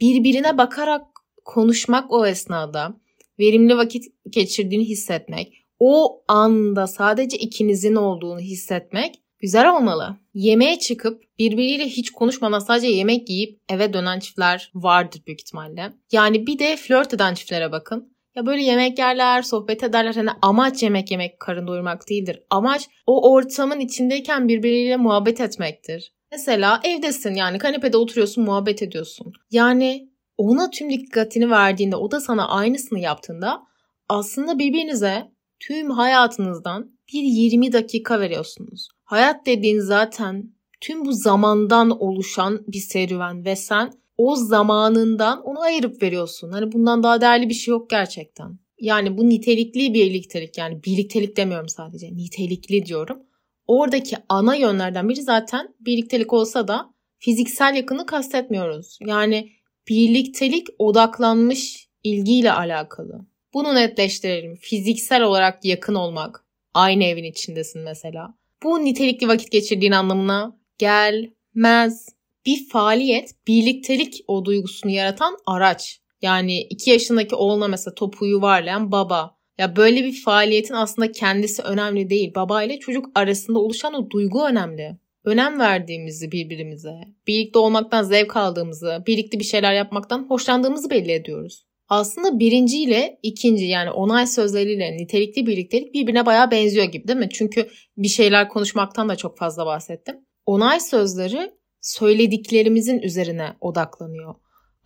[0.00, 1.06] Birbirine bakarak
[1.44, 3.00] konuşmak o esnada,
[3.38, 10.16] verimli vakit geçirdiğini hissetmek, o anda sadece ikinizin olduğunu hissetmek güzel olmalı.
[10.34, 15.92] Yemeğe çıkıp birbiriyle hiç konuşmadan sadece yemek yiyip eve dönen çiftler vardır büyük ihtimalle.
[16.12, 18.16] Yani bir de flört eden çiftlere bakın.
[18.36, 20.14] Ya böyle yemek yerler, sohbet ederler.
[20.14, 22.42] Hani amaç yemek yemek, karın doyurmak değildir.
[22.50, 26.12] Amaç o ortamın içindeyken birbiriyle muhabbet etmektir.
[26.32, 29.32] Mesela evdesin yani kanepede oturuyorsun, muhabbet ediyorsun.
[29.50, 30.08] Yani
[30.38, 33.62] ona tüm dikkatini verdiğinde, o da sana aynısını yaptığında
[34.08, 38.88] aslında birbirinize tüm hayatınızdan bir 20 dakika veriyorsunuz.
[39.04, 46.02] Hayat dediğin zaten tüm bu zamandan oluşan bir serüven ve sen o zamanından onu ayırıp
[46.02, 46.50] veriyorsun.
[46.50, 48.58] Hani bundan daha değerli bir şey yok gerçekten.
[48.80, 53.22] Yani bu nitelikli bir birliktelik yani birliktelik demiyorum sadece nitelikli diyorum.
[53.66, 58.98] Oradaki ana yönlerden biri zaten birliktelik olsa da fiziksel yakını kastetmiyoruz.
[59.00, 59.50] Yani
[59.88, 63.26] birliktelik odaklanmış ilgiyle alakalı.
[63.54, 64.56] Bunu netleştirelim.
[64.56, 66.44] Fiziksel olarak yakın olmak.
[66.74, 68.34] Aynı evin içindesin mesela.
[68.62, 72.08] Bu nitelikli vakit geçirdiğin anlamına gelmez
[72.46, 76.00] bir faaliyet birliktelik o duygusunu yaratan araç.
[76.22, 79.35] Yani iki yaşındaki oğluna mesela topu yuvarlayan baba.
[79.58, 82.32] Ya böyle bir faaliyetin aslında kendisi önemli değil.
[82.34, 84.96] Baba ile çocuk arasında oluşan o duygu önemli.
[85.24, 91.66] Önem verdiğimizi birbirimize, birlikte olmaktan zevk aldığımızı, birlikte bir şeyler yapmaktan hoşlandığımızı belli ediyoruz.
[91.88, 97.28] Aslında birinci ile ikinci yani onay sözleriyle nitelikli birliktelik birbirine bayağı benziyor gibi değil mi?
[97.32, 100.16] Çünkü bir şeyler konuşmaktan da çok fazla bahsettim.
[100.46, 104.34] Onay sözleri söylediklerimizin üzerine odaklanıyor.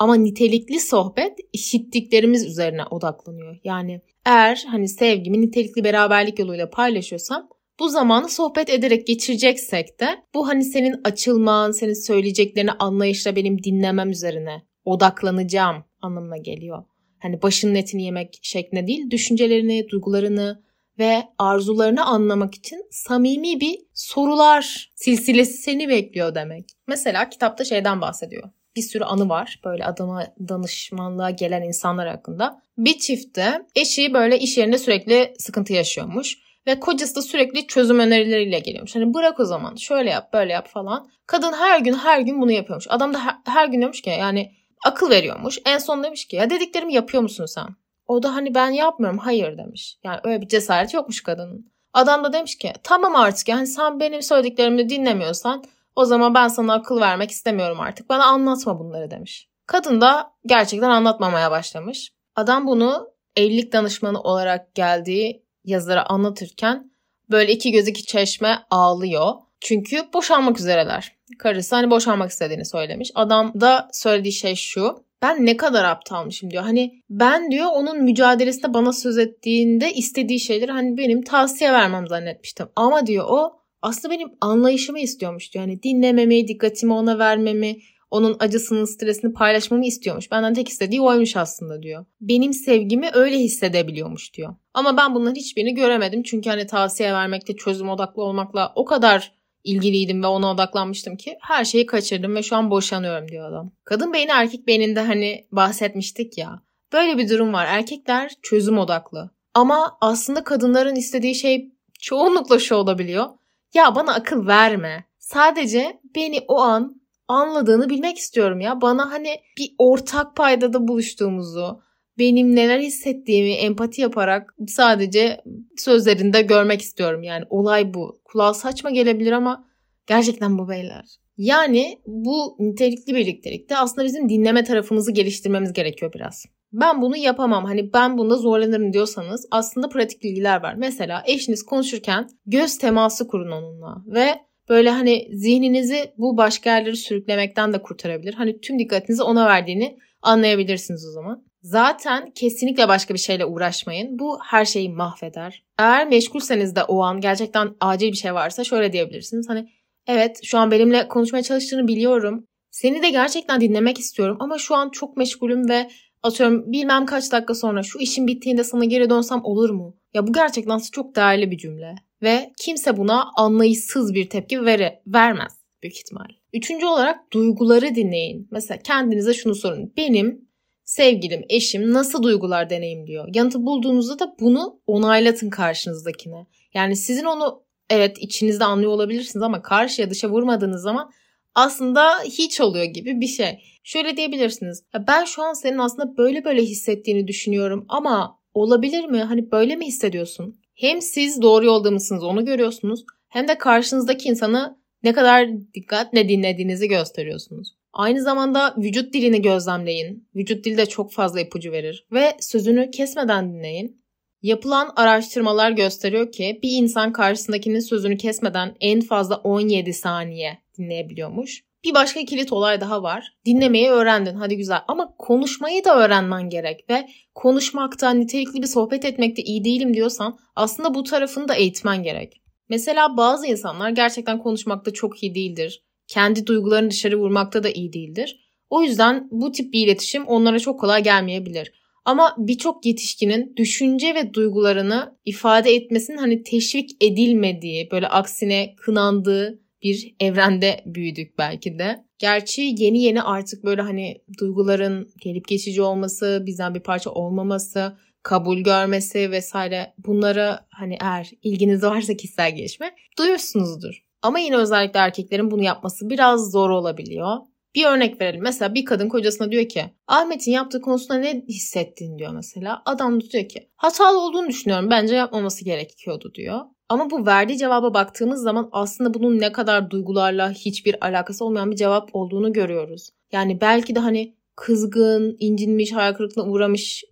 [0.01, 3.57] Ama nitelikli sohbet işittiklerimiz üzerine odaklanıyor.
[3.65, 7.49] Yani eğer hani sevgimi nitelikli beraberlik yoluyla paylaşıyorsam
[7.81, 14.11] bu zamanı sohbet ederek geçireceksek de bu hani senin açılman, senin söyleyeceklerini anlayışla benim dinlemem
[14.11, 16.85] üzerine odaklanacağım anlamına geliyor.
[17.19, 20.63] Hani başının etini yemek şeklinde değil, düşüncelerini, duygularını,
[20.99, 26.65] ve arzularını anlamak için samimi bir sorular silsilesi seni bekliyor demek.
[26.87, 28.51] Mesela kitapta şeyden bahsediyor.
[28.77, 32.63] Bir sürü anı var böyle adama danışmanlığa gelen insanlar hakkında.
[32.79, 36.39] Bir çiftte eşi böyle iş yerinde sürekli sıkıntı yaşıyormuş.
[36.67, 38.97] Ve kocası da sürekli çözüm önerileriyle geliyormuş.
[38.97, 41.11] Hani bırak o zaman şöyle yap böyle yap falan.
[41.27, 42.87] Kadın her gün her gün bunu yapıyormuş.
[42.91, 44.53] Adam da her, her gün diyormuş ki yani
[44.85, 45.59] akıl veriyormuş.
[45.67, 47.67] En son demiş ki ya dediklerimi yapıyor musun sen?
[48.07, 49.99] O da hani ben yapmıyorum hayır demiş.
[50.05, 51.71] Yani öyle bir cesaret yokmuş kadının.
[51.93, 55.65] Adam da demiş ki tamam artık yani sen benim söylediklerimi dinlemiyorsan
[56.01, 58.09] o zaman ben sana akıl vermek istemiyorum artık.
[58.09, 59.49] Bana anlatma bunları demiş.
[59.67, 62.13] Kadın da gerçekten anlatmamaya başlamış.
[62.37, 66.91] Adam bunu evlilik danışmanı olarak geldiği yazara anlatırken
[67.31, 69.33] böyle iki göz iki çeşme ağlıyor.
[69.61, 71.17] Çünkü boşanmak üzereler.
[71.39, 73.11] Karısı hani boşanmak istediğini söylemiş.
[73.15, 76.63] Adam da söylediği şey şu ben ne kadar aptalmışım diyor.
[76.63, 82.69] Hani ben diyor onun mücadelesinde bana söz ettiğinde istediği şeyleri hani benim tavsiye vermem zannetmiştim.
[82.77, 85.55] Ama diyor o aslında benim anlayışımı istiyormuş.
[85.55, 87.77] Yani dinlememi, dikkatimi ona vermemi,
[88.11, 90.31] Onun acısını, stresini paylaşmamı istiyormuş.
[90.31, 92.05] Benden tek istediği oymuş aslında diyor.
[92.21, 94.55] Benim sevgimi öyle hissedebiliyormuş diyor.
[94.75, 96.23] Ama ben bunların hiçbirini göremedim.
[96.23, 99.33] Çünkü hani tavsiye vermekte, çözüm odaklı olmakla o kadar
[99.65, 103.73] ilgiliydim ve ona odaklanmıştım ki her şeyi kaçırdım ve şu an boşanıyorum diyor adam.
[103.85, 106.63] Kadın beyni erkek beyninde hani bahsetmiştik ya.
[106.93, 107.67] Böyle bir durum var.
[107.67, 109.31] Erkekler çözüm odaklı.
[109.55, 113.27] Ama aslında kadınların istediği şey çoğunlukla şu olabiliyor.
[113.75, 115.05] Ya bana akıl verme.
[115.19, 118.81] Sadece beni o an anladığını bilmek istiyorum ya.
[118.81, 121.83] Bana hani bir ortak paydada buluştuğumuzu,
[122.19, 125.41] benim neler hissettiğimi empati yaparak sadece
[125.77, 127.23] sözlerinde görmek istiyorum.
[127.23, 128.21] Yani olay bu.
[128.25, 129.69] Kulağa saçma gelebilir ama
[130.07, 131.05] gerçekten bu beyler.
[131.37, 136.47] Yani bu nitelikli birliktelikte aslında bizim dinleme tarafımızı geliştirmemiz gerekiyor biraz.
[136.73, 140.75] Ben bunu yapamam hani ben bunda zorlanırım diyorsanız aslında pratik bilgiler var.
[140.75, 144.35] Mesela eşiniz konuşurken göz teması kurun onunla ve
[144.69, 148.35] böyle hani zihninizi bu başka yerleri sürüklemekten de kurtarabilir.
[148.35, 151.45] Hani tüm dikkatinizi ona verdiğini anlayabilirsiniz o zaman.
[151.63, 154.19] Zaten kesinlikle başka bir şeyle uğraşmayın.
[154.19, 155.63] Bu her şeyi mahveder.
[155.79, 159.49] Eğer meşgulseniz de o an gerçekten acil bir şey varsa şöyle diyebilirsiniz.
[159.49, 159.69] Hani
[160.07, 162.45] evet şu an benimle konuşmaya çalıştığını biliyorum.
[162.71, 165.91] Seni de gerçekten dinlemek istiyorum ama şu an çok meşgulüm ve
[166.23, 169.97] atıyorum bilmem kaç dakika sonra şu işin bittiğinde sana geri dönsem olur mu?
[170.15, 171.95] Ya bu gerçekten çok değerli bir cümle.
[172.23, 175.53] Ve kimse buna anlayışsız bir tepki vere, vermez
[175.83, 176.29] büyük ihtimal.
[176.53, 178.49] Üçüncü olarak duyguları dinleyin.
[178.51, 179.93] Mesela kendinize şunu sorun.
[179.97, 180.49] Benim
[180.85, 183.29] sevgilim, eşim nasıl duygular deneyimliyor?
[183.35, 186.47] Yanıtı bulduğunuzda da bunu onaylatın karşınızdakine.
[186.75, 191.11] Yani sizin onu evet içinizde anlıyor olabilirsiniz ama karşıya dışa vurmadığınız zaman
[191.55, 193.63] aslında hiç oluyor gibi bir şey.
[193.85, 194.85] Şöyle diyebilirsiniz.
[195.09, 199.23] ben şu an senin aslında böyle böyle hissettiğini düşünüyorum ama olabilir mi?
[199.23, 200.61] Hani böyle mi hissediyorsun?
[200.75, 206.89] Hem siz doğru yolda mısınız onu görüyorsunuz hem de karşınızdaki insanı ne kadar dikkatle dinlediğinizi
[206.89, 207.77] gösteriyorsunuz.
[207.93, 210.29] Aynı zamanda vücut dilini gözlemleyin.
[210.37, 212.07] Vücut dili de çok fazla ipucu verir.
[212.13, 214.01] Ve sözünü kesmeden dinleyin.
[214.43, 221.63] Yapılan araştırmalar gösteriyor ki bir insan karşısındakinin sözünü kesmeden en fazla 17 saniye dinleyebiliyormuş.
[221.85, 223.33] Bir başka kilit olay daha var.
[223.47, 229.43] Dinlemeyi öğrendin hadi güzel ama konuşmayı da öğrenmen gerek ve konuşmakta, nitelikli bir sohbet etmekte
[229.43, 232.43] iyi değilim diyorsan aslında bu tarafını da eğitmen gerek.
[232.69, 238.41] Mesela bazı insanlar gerçekten konuşmakta çok iyi değildir kendi duygularını dışarı vurmakta da iyi değildir.
[238.71, 241.73] O yüzden bu tip bir iletişim onlara çok kolay gelmeyebilir.
[242.05, 250.15] Ama birçok yetişkinin düşünce ve duygularını ifade etmesinin hani teşvik edilmediği, böyle aksine kınandığı bir
[250.21, 252.05] evrende büyüdük belki de.
[252.19, 258.59] Gerçi yeni yeni artık böyle hani duyguların gelip geçici olması, bizden bir parça olmaması, kabul
[258.59, 264.05] görmesi vesaire bunlara hani eğer ilginiz varsa kişisel gelişme duyuyorsunuzdur.
[264.23, 267.37] Ama yine özellikle erkeklerin bunu yapması biraz zor olabiliyor.
[267.75, 268.43] Bir örnek verelim.
[268.43, 272.83] Mesela bir kadın kocasına diyor ki Ahmet'in yaptığı konusunda ne hissettin diyor mesela.
[272.85, 274.91] Adam da diyor ki hatalı olduğunu düşünüyorum.
[274.91, 276.61] Bence yapmaması gerekiyordu diyor.
[276.91, 281.77] Ama bu verdiği cevaba baktığımız zaman aslında bunun ne kadar duygularla hiçbir alakası olmayan bir
[281.77, 283.09] cevap olduğunu görüyoruz.
[283.33, 287.05] Yani belki de hani kızgın, incinmiş, hayal kırıklığına uğramış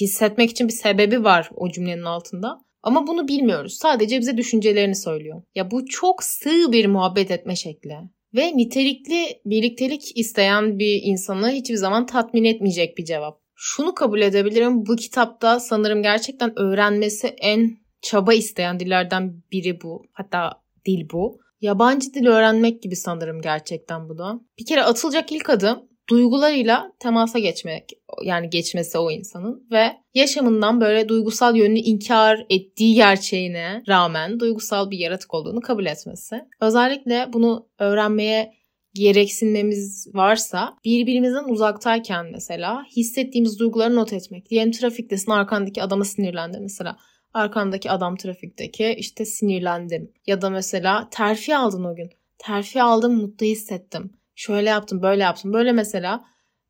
[0.00, 2.58] hissetmek için bir sebebi var o cümlenin altında.
[2.82, 3.74] Ama bunu bilmiyoruz.
[3.74, 5.42] Sadece bize düşüncelerini söylüyor.
[5.54, 7.96] Ya bu çok sığ bir muhabbet etme şekli.
[8.34, 13.40] Ve nitelikli birliktelik isteyen bir insanı hiçbir zaman tatmin etmeyecek bir cevap.
[13.54, 14.86] Şunu kabul edebilirim.
[14.86, 20.02] Bu kitapta sanırım gerçekten öğrenmesi en çaba isteyen dillerden biri bu.
[20.12, 21.40] Hatta dil bu.
[21.60, 24.40] Yabancı dil öğrenmek gibi sanırım gerçekten bu da.
[24.58, 27.92] Bir kere atılacak ilk adım duygularıyla temasa geçmek
[28.22, 34.98] yani geçmesi o insanın ve yaşamından böyle duygusal yönünü inkar ettiği gerçeğine rağmen duygusal bir
[34.98, 36.44] yaratık olduğunu kabul etmesi.
[36.60, 38.52] Özellikle bunu öğrenmeye
[38.94, 44.50] gereksinmemiz varsa birbirimizden uzaktayken mesela hissettiğimiz duyguları not etmek.
[44.50, 46.96] Diyelim trafiktesin arkandaki adama sinirlendin mesela.
[47.36, 50.12] Arkandaki adam trafikteki işte sinirlendim.
[50.26, 52.10] Ya da mesela terfi aldın o gün.
[52.38, 55.52] Terfi aldım mutlu hissettim şöyle yaptım, böyle yaptım.
[55.52, 56.24] Böyle mesela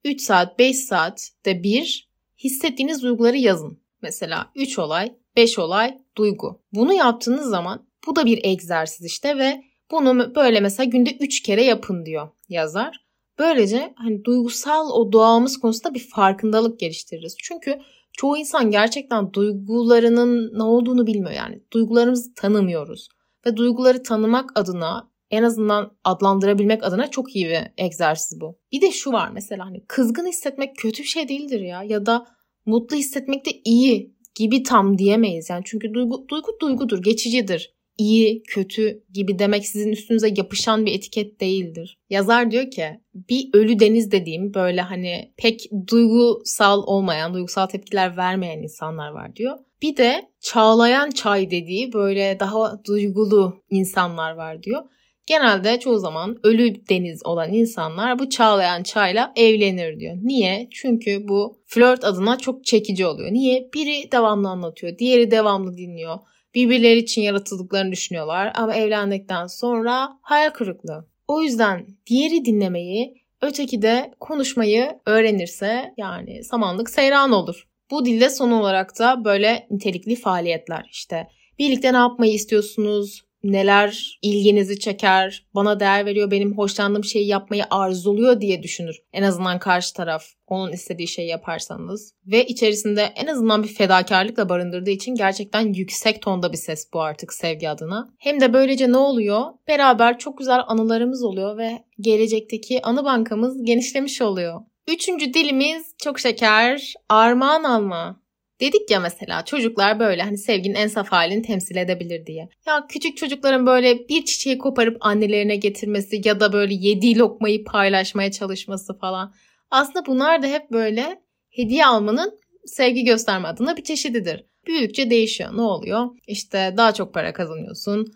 [0.05, 3.79] 3 saat, 5 saatte bir hissettiğiniz duyguları yazın.
[4.03, 6.61] Mesela 3 olay, 5 olay, duygu.
[6.73, 11.65] Bunu yaptığınız zaman bu da bir egzersiz işte ve bunu böyle mesela günde 3 kere
[11.65, 13.07] yapın diyor yazar.
[13.39, 17.37] Böylece hani duygusal o doğamız konusunda bir farkındalık geliştiririz.
[17.39, 17.79] Çünkü
[18.17, 21.63] çoğu insan gerçekten duygularının ne olduğunu bilmiyor yani.
[21.73, 23.09] Duygularımızı tanımıyoruz.
[23.47, 28.59] Ve duyguları tanımak adına en azından adlandırabilmek adına çok iyi bir egzersiz bu.
[28.73, 32.27] Bir de şu var mesela hani kızgın hissetmek kötü bir şey değildir ya ya da
[32.67, 37.76] mutlu hissetmek de iyi gibi tam diyemeyiz yani çünkü duygu duygu duygudur, geçicidir.
[37.99, 41.99] İyi, kötü gibi demek sizin üstünüze yapışan bir etiket değildir.
[42.11, 48.63] Yazar diyor ki bir ölü deniz dediğim böyle hani pek duygusal olmayan, duygusal tepkiler vermeyen
[48.63, 49.59] insanlar var diyor.
[49.83, 54.83] Bir de çağlayan çay dediği böyle daha duygulu insanlar var diyor.
[55.27, 60.17] Genelde çoğu zaman ölü deniz olan insanlar bu çağlayan çayla evlenir diyor.
[60.23, 60.69] Niye?
[60.73, 63.33] Çünkü bu flört adına çok çekici oluyor.
[63.33, 63.71] Niye?
[63.75, 66.19] Biri devamlı anlatıyor, diğeri devamlı dinliyor.
[66.57, 71.09] Birbirleri için yaratıldıklarını düşünüyorlar ama evlendikten sonra hayal kırıklığı.
[71.29, 77.69] O yüzden diğeri dinlemeyi, öteki de konuşmayı öğrenirse yani samanlık seyran olur.
[77.91, 84.79] Bu dilde son olarak da böyle nitelikli faaliyetler işte birlikte ne yapmayı istiyorsunuz, neler ilginizi
[84.79, 88.97] çeker, bana değer veriyor, benim hoşlandığım şeyi yapmayı arzuluyor diye düşünür.
[89.13, 92.15] En azından karşı taraf onun istediği şeyi yaparsanız.
[92.27, 97.33] Ve içerisinde en azından bir fedakarlıkla barındırdığı için gerçekten yüksek tonda bir ses bu artık
[97.33, 98.09] sevgi adına.
[98.19, 99.43] Hem de böylece ne oluyor?
[99.69, 104.61] Beraber çok güzel anılarımız oluyor ve gelecekteki anı bankamız genişlemiş oluyor.
[104.89, 108.21] Üçüncü dilimiz çok şeker, armağan alma.
[108.61, 112.49] Dedik ya mesela çocuklar böyle hani sevginin en saf halini temsil edebilir diye.
[112.67, 118.33] Ya küçük çocukların böyle bir çiçeği koparıp annelerine getirmesi ya da böyle yediği lokmayı paylaşmaya
[118.33, 119.35] çalışması falan.
[119.71, 124.45] Aslında bunlar da hep böyle hediye almanın sevgi gösterme adına bir çeşididir.
[124.67, 125.57] Büyüdükçe değişiyor.
[125.57, 126.07] Ne oluyor?
[126.27, 128.07] İşte daha çok para kazanıyorsun.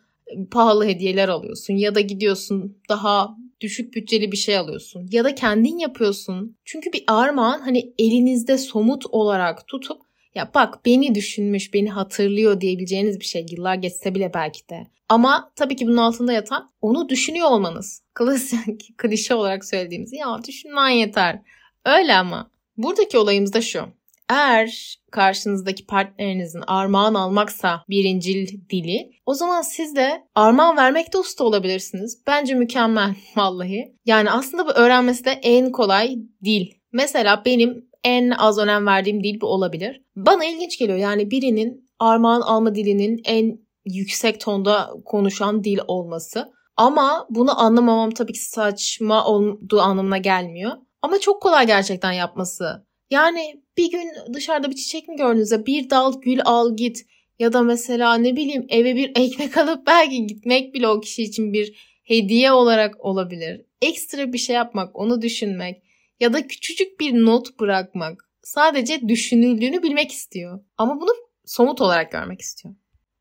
[0.50, 5.78] Pahalı hediyeler alıyorsun ya da gidiyorsun daha düşük bütçeli bir şey alıyorsun ya da kendin
[5.78, 6.56] yapıyorsun.
[6.64, 13.20] Çünkü bir armağan hani elinizde somut olarak tutup ya bak beni düşünmüş, beni hatırlıyor diyebileceğiniz
[13.20, 14.86] bir şey yıllar geçse bile belki de.
[15.08, 18.02] Ama tabii ki bunun altında yatan onu düşünüyor olmanız.
[18.14, 21.38] Klasik klişe olarak söylediğimiz ya düşünmen yeter.
[21.84, 23.80] Öyle ama buradaki olayımız da şu.
[24.28, 32.22] Eğer karşınızdaki partnerinizin armağan almaksa birincil dili o zaman siz de armağan vermekte usta olabilirsiniz.
[32.26, 33.94] Bence mükemmel vallahi.
[34.06, 36.66] Yani aslında bu öğrenmesi de en kolay dil.
[36.92, 40.02] Mesela benim en az önem verdiğim dil bu olabilir.
[40.16, 46.52] Bana ilginç geliyor yani birinin armağan alma dilinin en yüksek tonda konuşan dil olması.
[46.76, 50.72] Ama bunu anlamamam tabii ki saçma olduğu anlamına gelmiyor.
[51.02, 52.86] Ama çok kolay gerçekten yapması.
[53.10, 57.06] Yani bir gün dışarıda bir çiçek mi gördüğünüzde bir dal gül al git.
[57.38, 61.52] Ya da mesela ne bileyim eve bir ekmek alıp belki gitmek bile o kişi için
[61.52, 63.66] bir hediye olarak olabilir.
[63.82, 65.82] Ekstra bir şey yapmak, onu düşünmek
[66.20, 70.60] ya da küçücük bir not bırakmak sadece düşünüldüğünü bilmek istiyor.
[70.78, 71.10] Ama bunu
[71.44, 72.74] somut olarak görmek istiyor.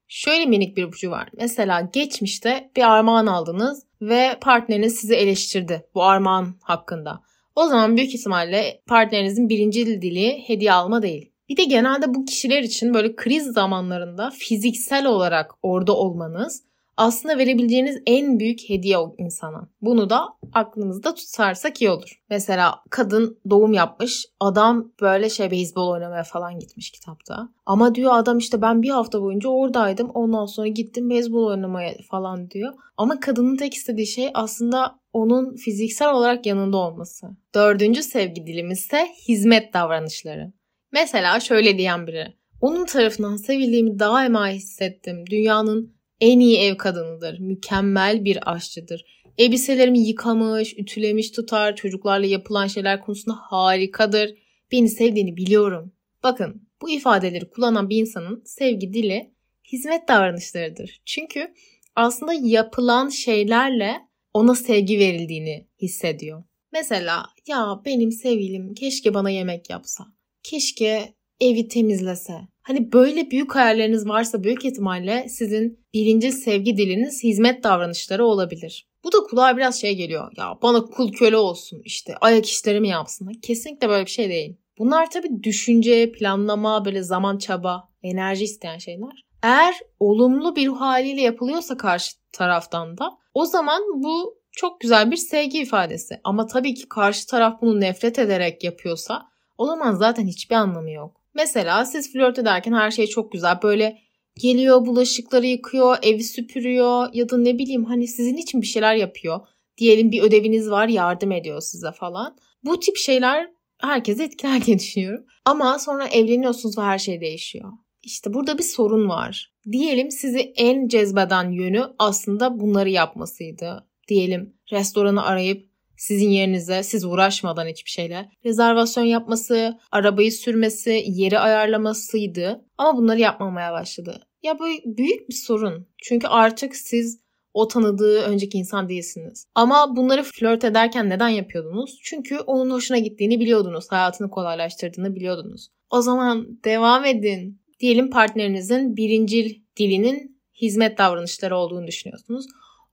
[0.07, 1.29] Şöyle minik bir ipucu var.
[1.37, 7.21] Mesela geçmişte bir armağan aldınız ve partneriniz sizi eleştirdi bu armağan hakkında.
[7.55, 11.31] O zaman büyük ihtimalle partnerinizin birinci dili hediye alma değil.
[11.49, 16.63] Bir de genelde bu kişiler için böyle kriz zamanlarında fiziksel olarak orada olmanız
[16.99, 19.69] aslında verebileceğiniz en büyük hediye o insana.
[19.81, 22.21] Bunu da aklımızda tutarsak iyi olur.
[22.29, 24.25] Mesela kadın doğum yapmış.
[24.39, 27.49] Adam böyle şey beyzbol oynamaya falan gitmiş kitapta.
[27.65, 30.09] Ama diyor adam işte ben bir hafta boyunca oradaydım.
[30.09, 32.73] Ondan sonra gittim beyzbol oynamaya falan diyor.
[32.97, 37.27] Ama kadının tek istediği şey aslında onun fiziksel olarak yanında olması.
[37.55, 40.53] Dördüncü sevgi dilimiz ise hizmet davranışları.
[40.91, 42.33] Mesela şöyle diyen biri.
[42.61, 45.25] Onun tarafından sevildiğimi daima hissettim.
[45.31, 47.39] Dünyanın en iyi ev kadınıdır.
[47.39, 49.05] Mükemmel bir aşçıdır.
[49.37, 51.75] Elbiselerimi yıkamış, ütülemiş tutar.
[51.75, 54.33] Çocuklarla yapılan şeyler konusunda harikadır.
[54.71, 55.93] Beni sevdiğini biliyorum.
[56.23, 59.33] Bakın bu ifadeleri kullanan bir insanın sevgi dili
[59.71, 61.01] hizmet davranışlarıdır.
[61.05, 61.53] Çünkü
[61.95, 63.95] aslında yapılan şeylerle
[64.33, 66.43] ona sevgi verildiğini hissediyor.
[66.73, 70.05] Mesela ya benim sevgilim keşke bana yemek yapsa.
[70.43, 72.33] Keşke evi temizlese.
[72.69, 78.87] Hani böyle büyük hayalleriniz varsa büyük ihtimalle sizin birinci sevgi diliniz hizmet davranışları olabilir.
[79.03, 80.31] Bu da kulağa biraz şey geliyor.
[80.37, 83.31] Ya bana kul köle olsun işte ayak işlerimi yapsın.
[83.41, 84.57] Kesinlikle böyle bir şey değil.
[84.77, 89.25] Bunlar tabii düşünce, planlama, böyle zaman çaba, enerji isteyen şeyler.
[89.43, 95.59] Eğer olumlu bir haliyle yapılıyorsa karşı taraftan da o zaman bu çok güzel bir sevgi
[95.59, 96.19] ifadesi.
[96.23, 99.25] Ama tabii ki karşı taraf bunu nefret ederek yapıyorsa
[99.57, 101.18] o zaman zaten hiçbir anlamı yok.
[101.35, 103.61] Mesela siz flört ederken her şey çok güzel.
[103.63, 103.97] Böyle
[104.41, 109.39] geliyor bulaşıkları yıkıyor, evi süpürüyor ya da ne bileyim hani sizin için bir şeyler yapıyor.
[109.77, 112.37] Diyelim bir ödeviniz var yardım ediyor size falan.
[112.63, 115.25] Bu tip şeyler herkese etkiler diye düşünüyorum.
[115.45, 117.71] Ama sonra evleniyorsunuz ve her şey değişiyor.
[118.03, 119.53] İşte burada bir sorun var.
[119.71, 123.87] Diyelim sizi en cezbeden yönü aslında bunları yapmasıydı.
[124.07, 125.68] Diyelim restoranı arayıp
[125.99, 132.65] sizin yerinize siz uğraşmadan hiçbir şeyle rezervasyon yapması, arabayı sürmesi, yeri ayarlamasıydı.
[132.77, 134.21] Ama bunları yapmamaya başladı.
[134.43, 135.87] Ya bu büyük bir sorun.
[136.03, 137.19] Çünkü artık siz
[137.53, 139.45] o tanıdığı önceki insan değilsiniz.
[139.55, 141.99] Ama bunları flört ederken neden yapıyordunuz?
[142.03, 143.91] Çünkü onun hoşuna gittiğini biliyordunuz.
[143.91, 145.67] Hayatını kolaylaştırdığını biliyordunuz.
[145.89, 147.61] O zaman devam edin.
[147.79, 152.45] Diyelim partnerinizin birincil dilinin hizmet davranışları olduğunu düşünüyorsunuz.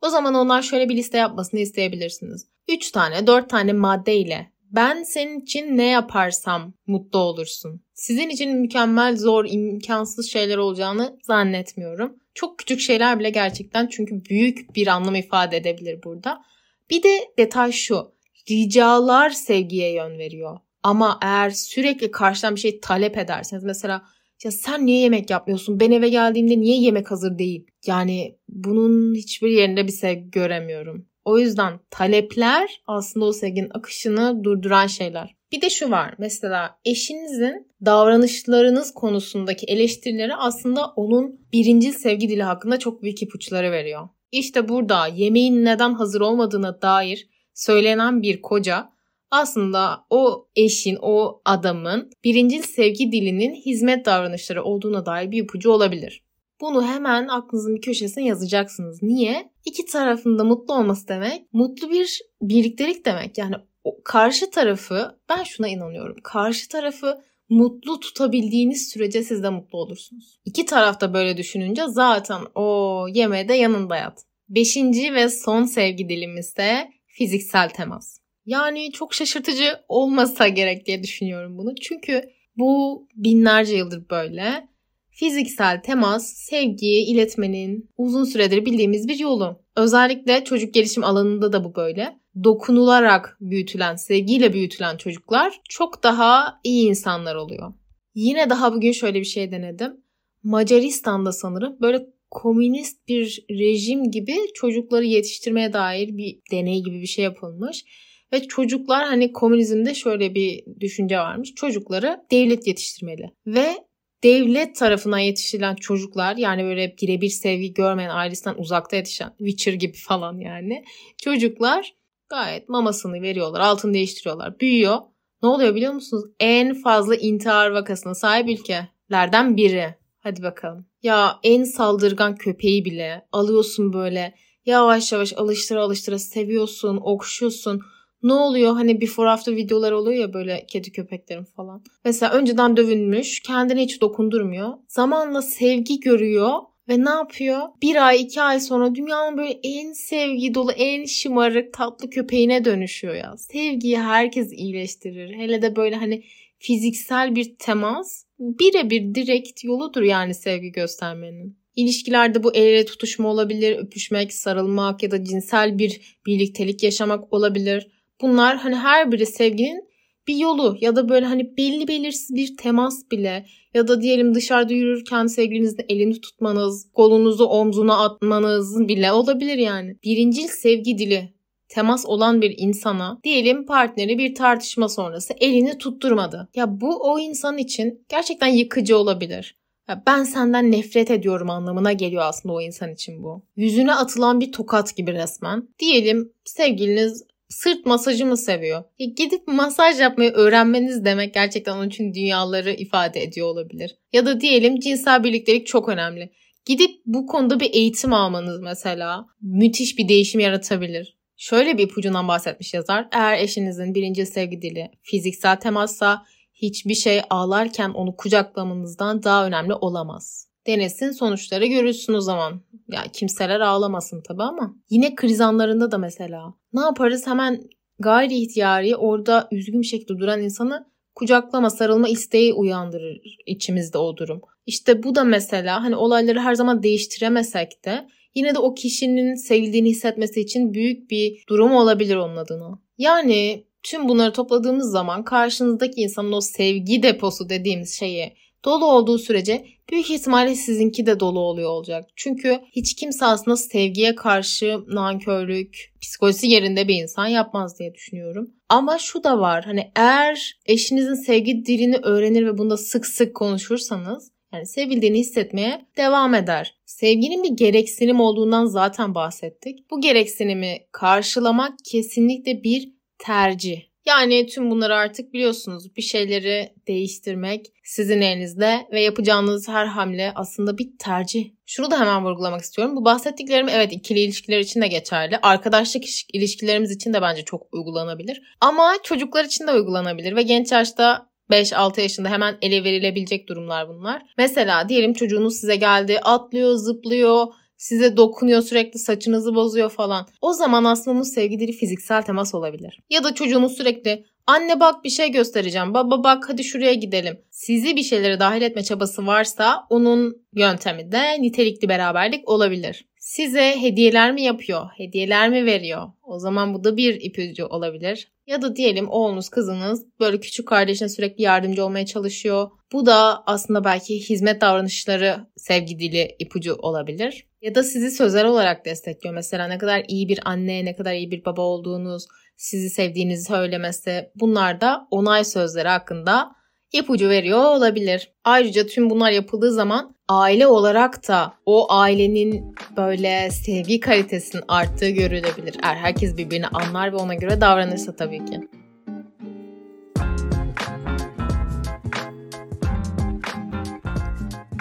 [0.07, 2.47] O zaman onlar şöyle bir liste yapmasını isteyebilirsiniz.
[2.69, 7.81] 3 tane, 4 tane maddeyle ben senin için ne yaparsam mutlu olursun.
[7.95, 12.17] Sizin için mükemmel, zor, imkansız şeyler olacağını zannetmiyorum.
[12.35, 16.43] Çok küçük şeyler bile gerçekten çünkü büyük bir anlam ifade edebilir burada.
[16.91, 18.13] Bir de detay şu.
[18.51, 20.59] Ricalar sevgiye yön veriyor.
[20.83, 24.03] Ama eğer sürekli karşıdan bir şey talep ederseniz mesela
[24.45, 25.81] ya sen niye yemek yapmıyorsun?
[25.81, 27.67] Ben eve geldiğimde niye yemek hazır değil?
[27.87, 31.07] Yani bunun hiçbir yerinde bir sevgi göremiyorum.
[31.25, 35.37] O yüzden talepler aslında o sevginin akışını durduran şeyler.
[35.53, 36.15] Bir de şu var.
[36.19, 44.09] Mesela eşinizin davranışlarınız konusundaki eleştirileri aslında onun birinci sevgi dili hakkında çok büyük ipuçları veriyor.
[44.33, 48.93] İşte burada yemeğin neden hazır olmadığına dair söylenen bir koca
[49.31, 56.27] aslında o eşin, o adamın birinci sevgi dilinin hizmet davranışları olduğuna dair bir ipucu olabilir.
[56.61, 59.03] Bunu hemen aklınızın bir köşesine yazacaksınız.
[59.03, 59.51] Niye?
[59.65, 63.39] İki tarafında mutlu olması demek, mutlu bir birliktelik demek.
[63.39, 63.55] Yani
[63.85, 66.17] o karşı tarafı, ben şuna inanıyorum.
[66.23, 70.41] Karşı tarafı mutlu tutabildiğiniz sürece siz de mutlu olursunuz.
[70.45, 74.25] İki tarafta böyle düşününce zaten o yemeğde yanında yat.
[74.49, 78.19] Beşinci ve son sevgi dilimiz de fiziksel temas.
[78.47, 81.75] Yani çok şaşırtıcı olmasa gerek diye düşünüyorum bunu.
[81.75, 82.23] Çünkü
[82.57, 84.69] bu binlerce yıldır böyle.
[85.11, 89.63] Fiziksel temas, sevgiyi iletmenin uzun süredir bildiğimiz bir yolu.
[89.77, 92.17] Özellikle çocuk gelişim alanında da bu böyle.
[92.45, 97.73] Dokunularak büyütülen, sevgiyle büyütülen çocuklar çok daha iyi insanlar oluyor.
[98.15, 100.01] Yine daha bugün şöyle bir şey denedim.
[100.43, 107.25] Macaristan'da sanırım böyle komünist bir rejim gibi çocukları yetiştirmeye dair bir deney gibi bir şey
[107.25, 107.85] yapılmış.
[108.33, 111.55] Ve çocuklar hani komünizmde şöyle bir düşünce varmış.
[111.55, 113.31] Çocukları devlet yetiştirmeli.
[113.47, 113.87] Ve
[114.23, 120.39] devlet tarafından yetiştirilen çocuklar yani böyle birebir sevgi görmeyen ailesinden uzakta yetişen Witcher gibi falan
[120.39, 120.85] yani
[121.23, 121.95] çocuklar
[122.29, 124.99] gayet mamasını veriyorlar altını değiştiriyorlar büyüyor.
[125.43, 126.25] Ne oluyor biliyor musunuz?
[126.41, 129.95] En fazla intihar vakasına sahip ülkelerden biri.
[130.19, 130.87] Hadi bakalım.
[131.03, 137.83] Ya en saldırgan köpeği bile alıyorsun böyle yavaş yavaş alıştıra alıştıra seviyorsun, okşuyorsun
[138.27, 141.85] ne oluyor hani before after videolar oluyor ya böyle kedi köpeklerin falan.
[142.05, 144.73] Mesela önceden dövünmüş kendine hiç dokundurmuyor.
[144.89, 146.51] Zamanla sevgi görüyor
[146.89, 147.61] ve ne yapıyor?
[147.83, 153.15] Bir ay iki ay sonra dünyanın böyle en sevgi dolu en şımarık tatlı köpeğine dönüşüyor
[153.15, 153.37] ya.
[153.37, 155.35] Sevgiyi herkes iyileştirir.
[155.35, 156.25] Hele de böyle hani
[156.59, 161.59] fiziksel bir temas birebir direkt yoludur yani sevgi göstermenin.
[161.77, 167.96] İlişkilerde bu el ele tutuşma olabilir, öpüşmek, sarılmak ya da cinsel bir birliktelik yaşamak olabilir.
[168.21, 169.87] Bunlar hani her biri sevginin
[170.29, 174.73] bir yolu ya da böyle hani belli belirsiz bir temas bile ya da diyelim dışarıda
[174.73, 179.97] yürürken sevgilinizin elini tutmanız, kolunuzu omzuna atmanız bile olabilir yani.
[180.05, 181.35] Birincil sevgi dili
[181.69, 186.49] temas olan bir insana diyelim partneri bir tartışma sonrası elini tutturmadı.
[186.55, 189.57] Ya bu o insan için gerçekten yıkıcı olabilir.
[189.89, 193.43] Ya ben senden nefret ediyorum anlamına geliyor aslında o insan için bu.
[193.57, 195.69] Yüzüne atılan bir tokat gibi resmen.
[195.79, 198.85] Diyelim sevgiliniz sırt masajı mı seviyor?
[198.99, 203.97] Ya gidip masaj yapmayı öğrenmeniz demek gerçekten onun için dünyaları ifade ediyor olabilir.
[204.13, 206.33] Ya da diyelim cinsel birliktelik çok önemli.
[206.67, 211.17] Gidip bu konuda bir eğitim almanız mesela müthiş bir değişim yaratabilir.
[211.37, 213.09] Şöyle bir ipucundan bahsetmiş yazar.
[213.13, 216.23] Eğer eşinizin birinci sevgi dili fiziksel temassa
[216.55, 220.49] hiçbir şey ağlarken onu kucaklamanızdan daha önemli olamaz.
[220.67, 222.61] Denesin sonuçları görürsün o zaman.
[222.89, 224.77] Ya kimseler ağlamasın tabi ama.
[224.91, 226.55] Yine kriz anlarında da mesela.
[226.73, 227.63] Ne yaparız hemen
[227.99, 234.41] gayri ihtiyari orada üzgün bir şekilde duran insanı kucaklama, sarılma isteği uyandırır içimizde o durum.
[234.67, 239.91] İşte bu da mesela hani olayları her zaman değiştiremesek de yine de o kişinin sevildiğini
[239.91, 242.79] hissetmesi için büyük bir durum olabilir onun adına.
[242.99, 248.33] Yani tüm bunları topladığımız zaman karşınızdaki insanın o sevgi deposu dediğimiz şeyi
[248.65, 252.05] dolu olduğu sürece büyük ihtimalle sizinki de dolu oluyor olacak.
[252.17, 258.51] Çünkü hiç kimse aslında sevgiye karşı nankörlük, psikolojisi yerinde bir insan yapmaz diye düşünüyorum.
[258.69, 264.31] Ama şu da var hani eğer eşinizin sevgi dilini öğrenir ve bunda sık sık konuşursanız
[264.53, 266.75] yani sevildiğini hissetmeye devam eder.
[266.87, 269.91] Sevginin bir gereksinim olduğundan zaten bahsettik.
[269.91, 273.83] Bu gereksinimi karşılamak kesinlikle bir tercih.
[274.07, 275.97] Yani tüm bunları artık biliyorsunuz.
[275.97, 281.51] Bir şeyleri değiştirmek sizin elinizde ve yapacağınız her hamle aslında bir tercih.
[281.67, 282.97] Şunu da hemen vurgulamak istiyorum.
[282.97, 285.39] Bu bahsettiklerim evet ikili ilişkiler için de geçerli.
[285.43, 288.43] Arkadaşlık ilişkilerimiz için de bence çok uygulanabilir.
[288.61, 294.23] Ama çocuklar için de uygulanabilir ve genç yaşta 5-6 yaşında hemen ele verilebilecek durumlar bunlar.
[294.39, 297.47] Mesela diyelim çocuğunuz size geldi, atlıyor, zıplıyor,
[297.77, 300.27] size dokunuyor sürekli saçınızı bozuyor falan.
[300.41, 303.01] O zaman aslında sevgi dili fiziksel temas olabilir.
[303.11, 307.41] Ya da çocuğunuz sürekli anne bak bir şey göstereceğim baba bak hadi şuraya gidelim.
[307.51, 313.07] Sizi bir şeylere dahil etme çabası varsa onun yöntemi de nitelikli beraberlik olabilir.
[313.27, 314.87] Size hediyeler mi yapıyor?
[314.97, 316.03] Hediyeler mi veriyor?
[316.23, 318.33] O zaman bu da bir ipucu olabilir.
[318.47, 322.71] Ya da diyelim oğlunuz kızınız böyle küçük kardeşine sürekli yardımcı olmaya çalışıyor.
[322.93, 327.47] Bu da aslında belki hizmet davranışları sevgi dili ipucu olabilir.
[327.63, 329.35] Ya da sizi sözel olarak destekliyor.
[329.35, 334.31] Mesela ne kadar iyi bir anne, ne kadar iyi bir baba olduğunuz, sizi sevdiğinizi söylemesi
[334.35, 336.53] bunlar da onay sözleri hakkında
[336.93, 338.33] ipucu veriyor olabilir.
[338.45, 345.77] Ayrıca tüm bunlar yapıldığı zaman aile olarak da o ailenin böyle sevgi kalitesinin arttığı görülebilir.
[345.83, 348.61] Eğer herkes birbirini anlar ve ona göre davranırsa tabii ki.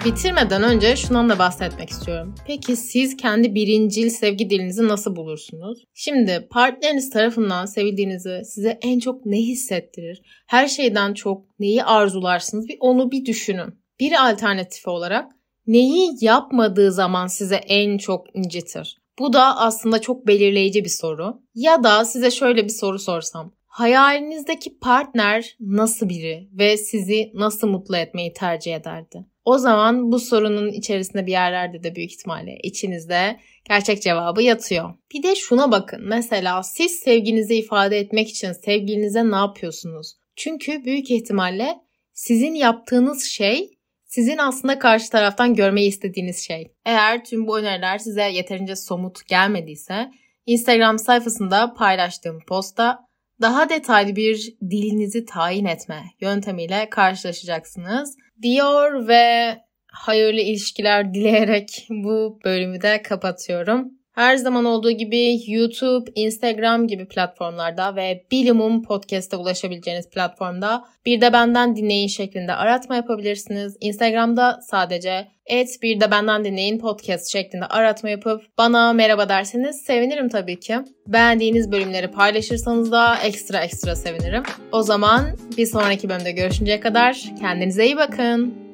[0.05, 2.35] Bitirmeden önce şundan da bahsetmek istiyorum.
[2.47, 5.83] Peki siz kendi birincil sevgi dilinizi nasıl bulursunuz?
[5.93, 10.21] Şimdi partneriniz tarafından sevildiğinizi size en çok ne hissettirir?
[10.47, 12.67] Her şeyden çok neyi arzularsınız?
[12.67, 13.84] Bir onu bir düşünün.
[13.99, 15.31] Bir alternatif olarak
[15.67, 18.97] neyi yapmadığı zaman size en çok incitir?
[19.19, 21.41] Bu da aslında çok belirleyici bir soru.
[21.55, 23.53] Ya da size şöyle bir soru sorsam.
[23.65, 29.25] Hayalinizdeki partner nasıl biri ve sizi nasıl mutlu etmeyi tercih ederdi?
[29.45, 33.39] O zaman bu sorunun içerisinde bir yerlerde de büyük ihtimalle içinizde
[33.69, 34.93] gerçek cevabı yatıyor.
[35.13, 35.99] Bir de şuna bakın.
[36.03, 40.13] Mesela siz sevginizi ifade etmek için sevgilinize ne yapıyorsunuz?
[40.35, 41.75] Çünkü büyük ihtimalle
[42.13, 43.74] sizin yaptığınız şey
[44.15, 46.71] sizin aslında karşı taraftan görmeyi istediğiniz şey.
[46.85, 50.11] Eğer tüm bu öneriler size yeterince somut gelmediyse
[50.45, 52.99] Instagram sayfasında paylaştığım posta
[53.41, 59.57] daha detaylı bir dilinizi tayin etme yöntemiyle karşılaşacaksınız diyor ve
[59.91, 63.91] hayırlı ilişkiler dileyerek bu bölümü de kapatıyorum.
[64.15, 71.33] Her zaman olduğu gibi YouTube, Instagram gibi platformlarda ve Bilimum Podcast'a ulaşabileceğiniz platformda bir de
[71.33, 73.77] benden dinleyin şeklinde aratma yapabilirsiniz.
[73.81, 80.29] Instagram'da sadece et bir de benden dinleyin podcast şeklinde aratma yapıp bana merhaba derseniz sevinirim
[80.29, 80.75] tabii ki.
[81.07, 84.43] Beğendiğiniz bölümleri paylaşırsanız da ekstra ekstra sevinirim.
[84.71, 85.25] O zaman
[85.57, 88.64] bir sonraki bölümde görüşünceye kadar kendinize iyi bakın.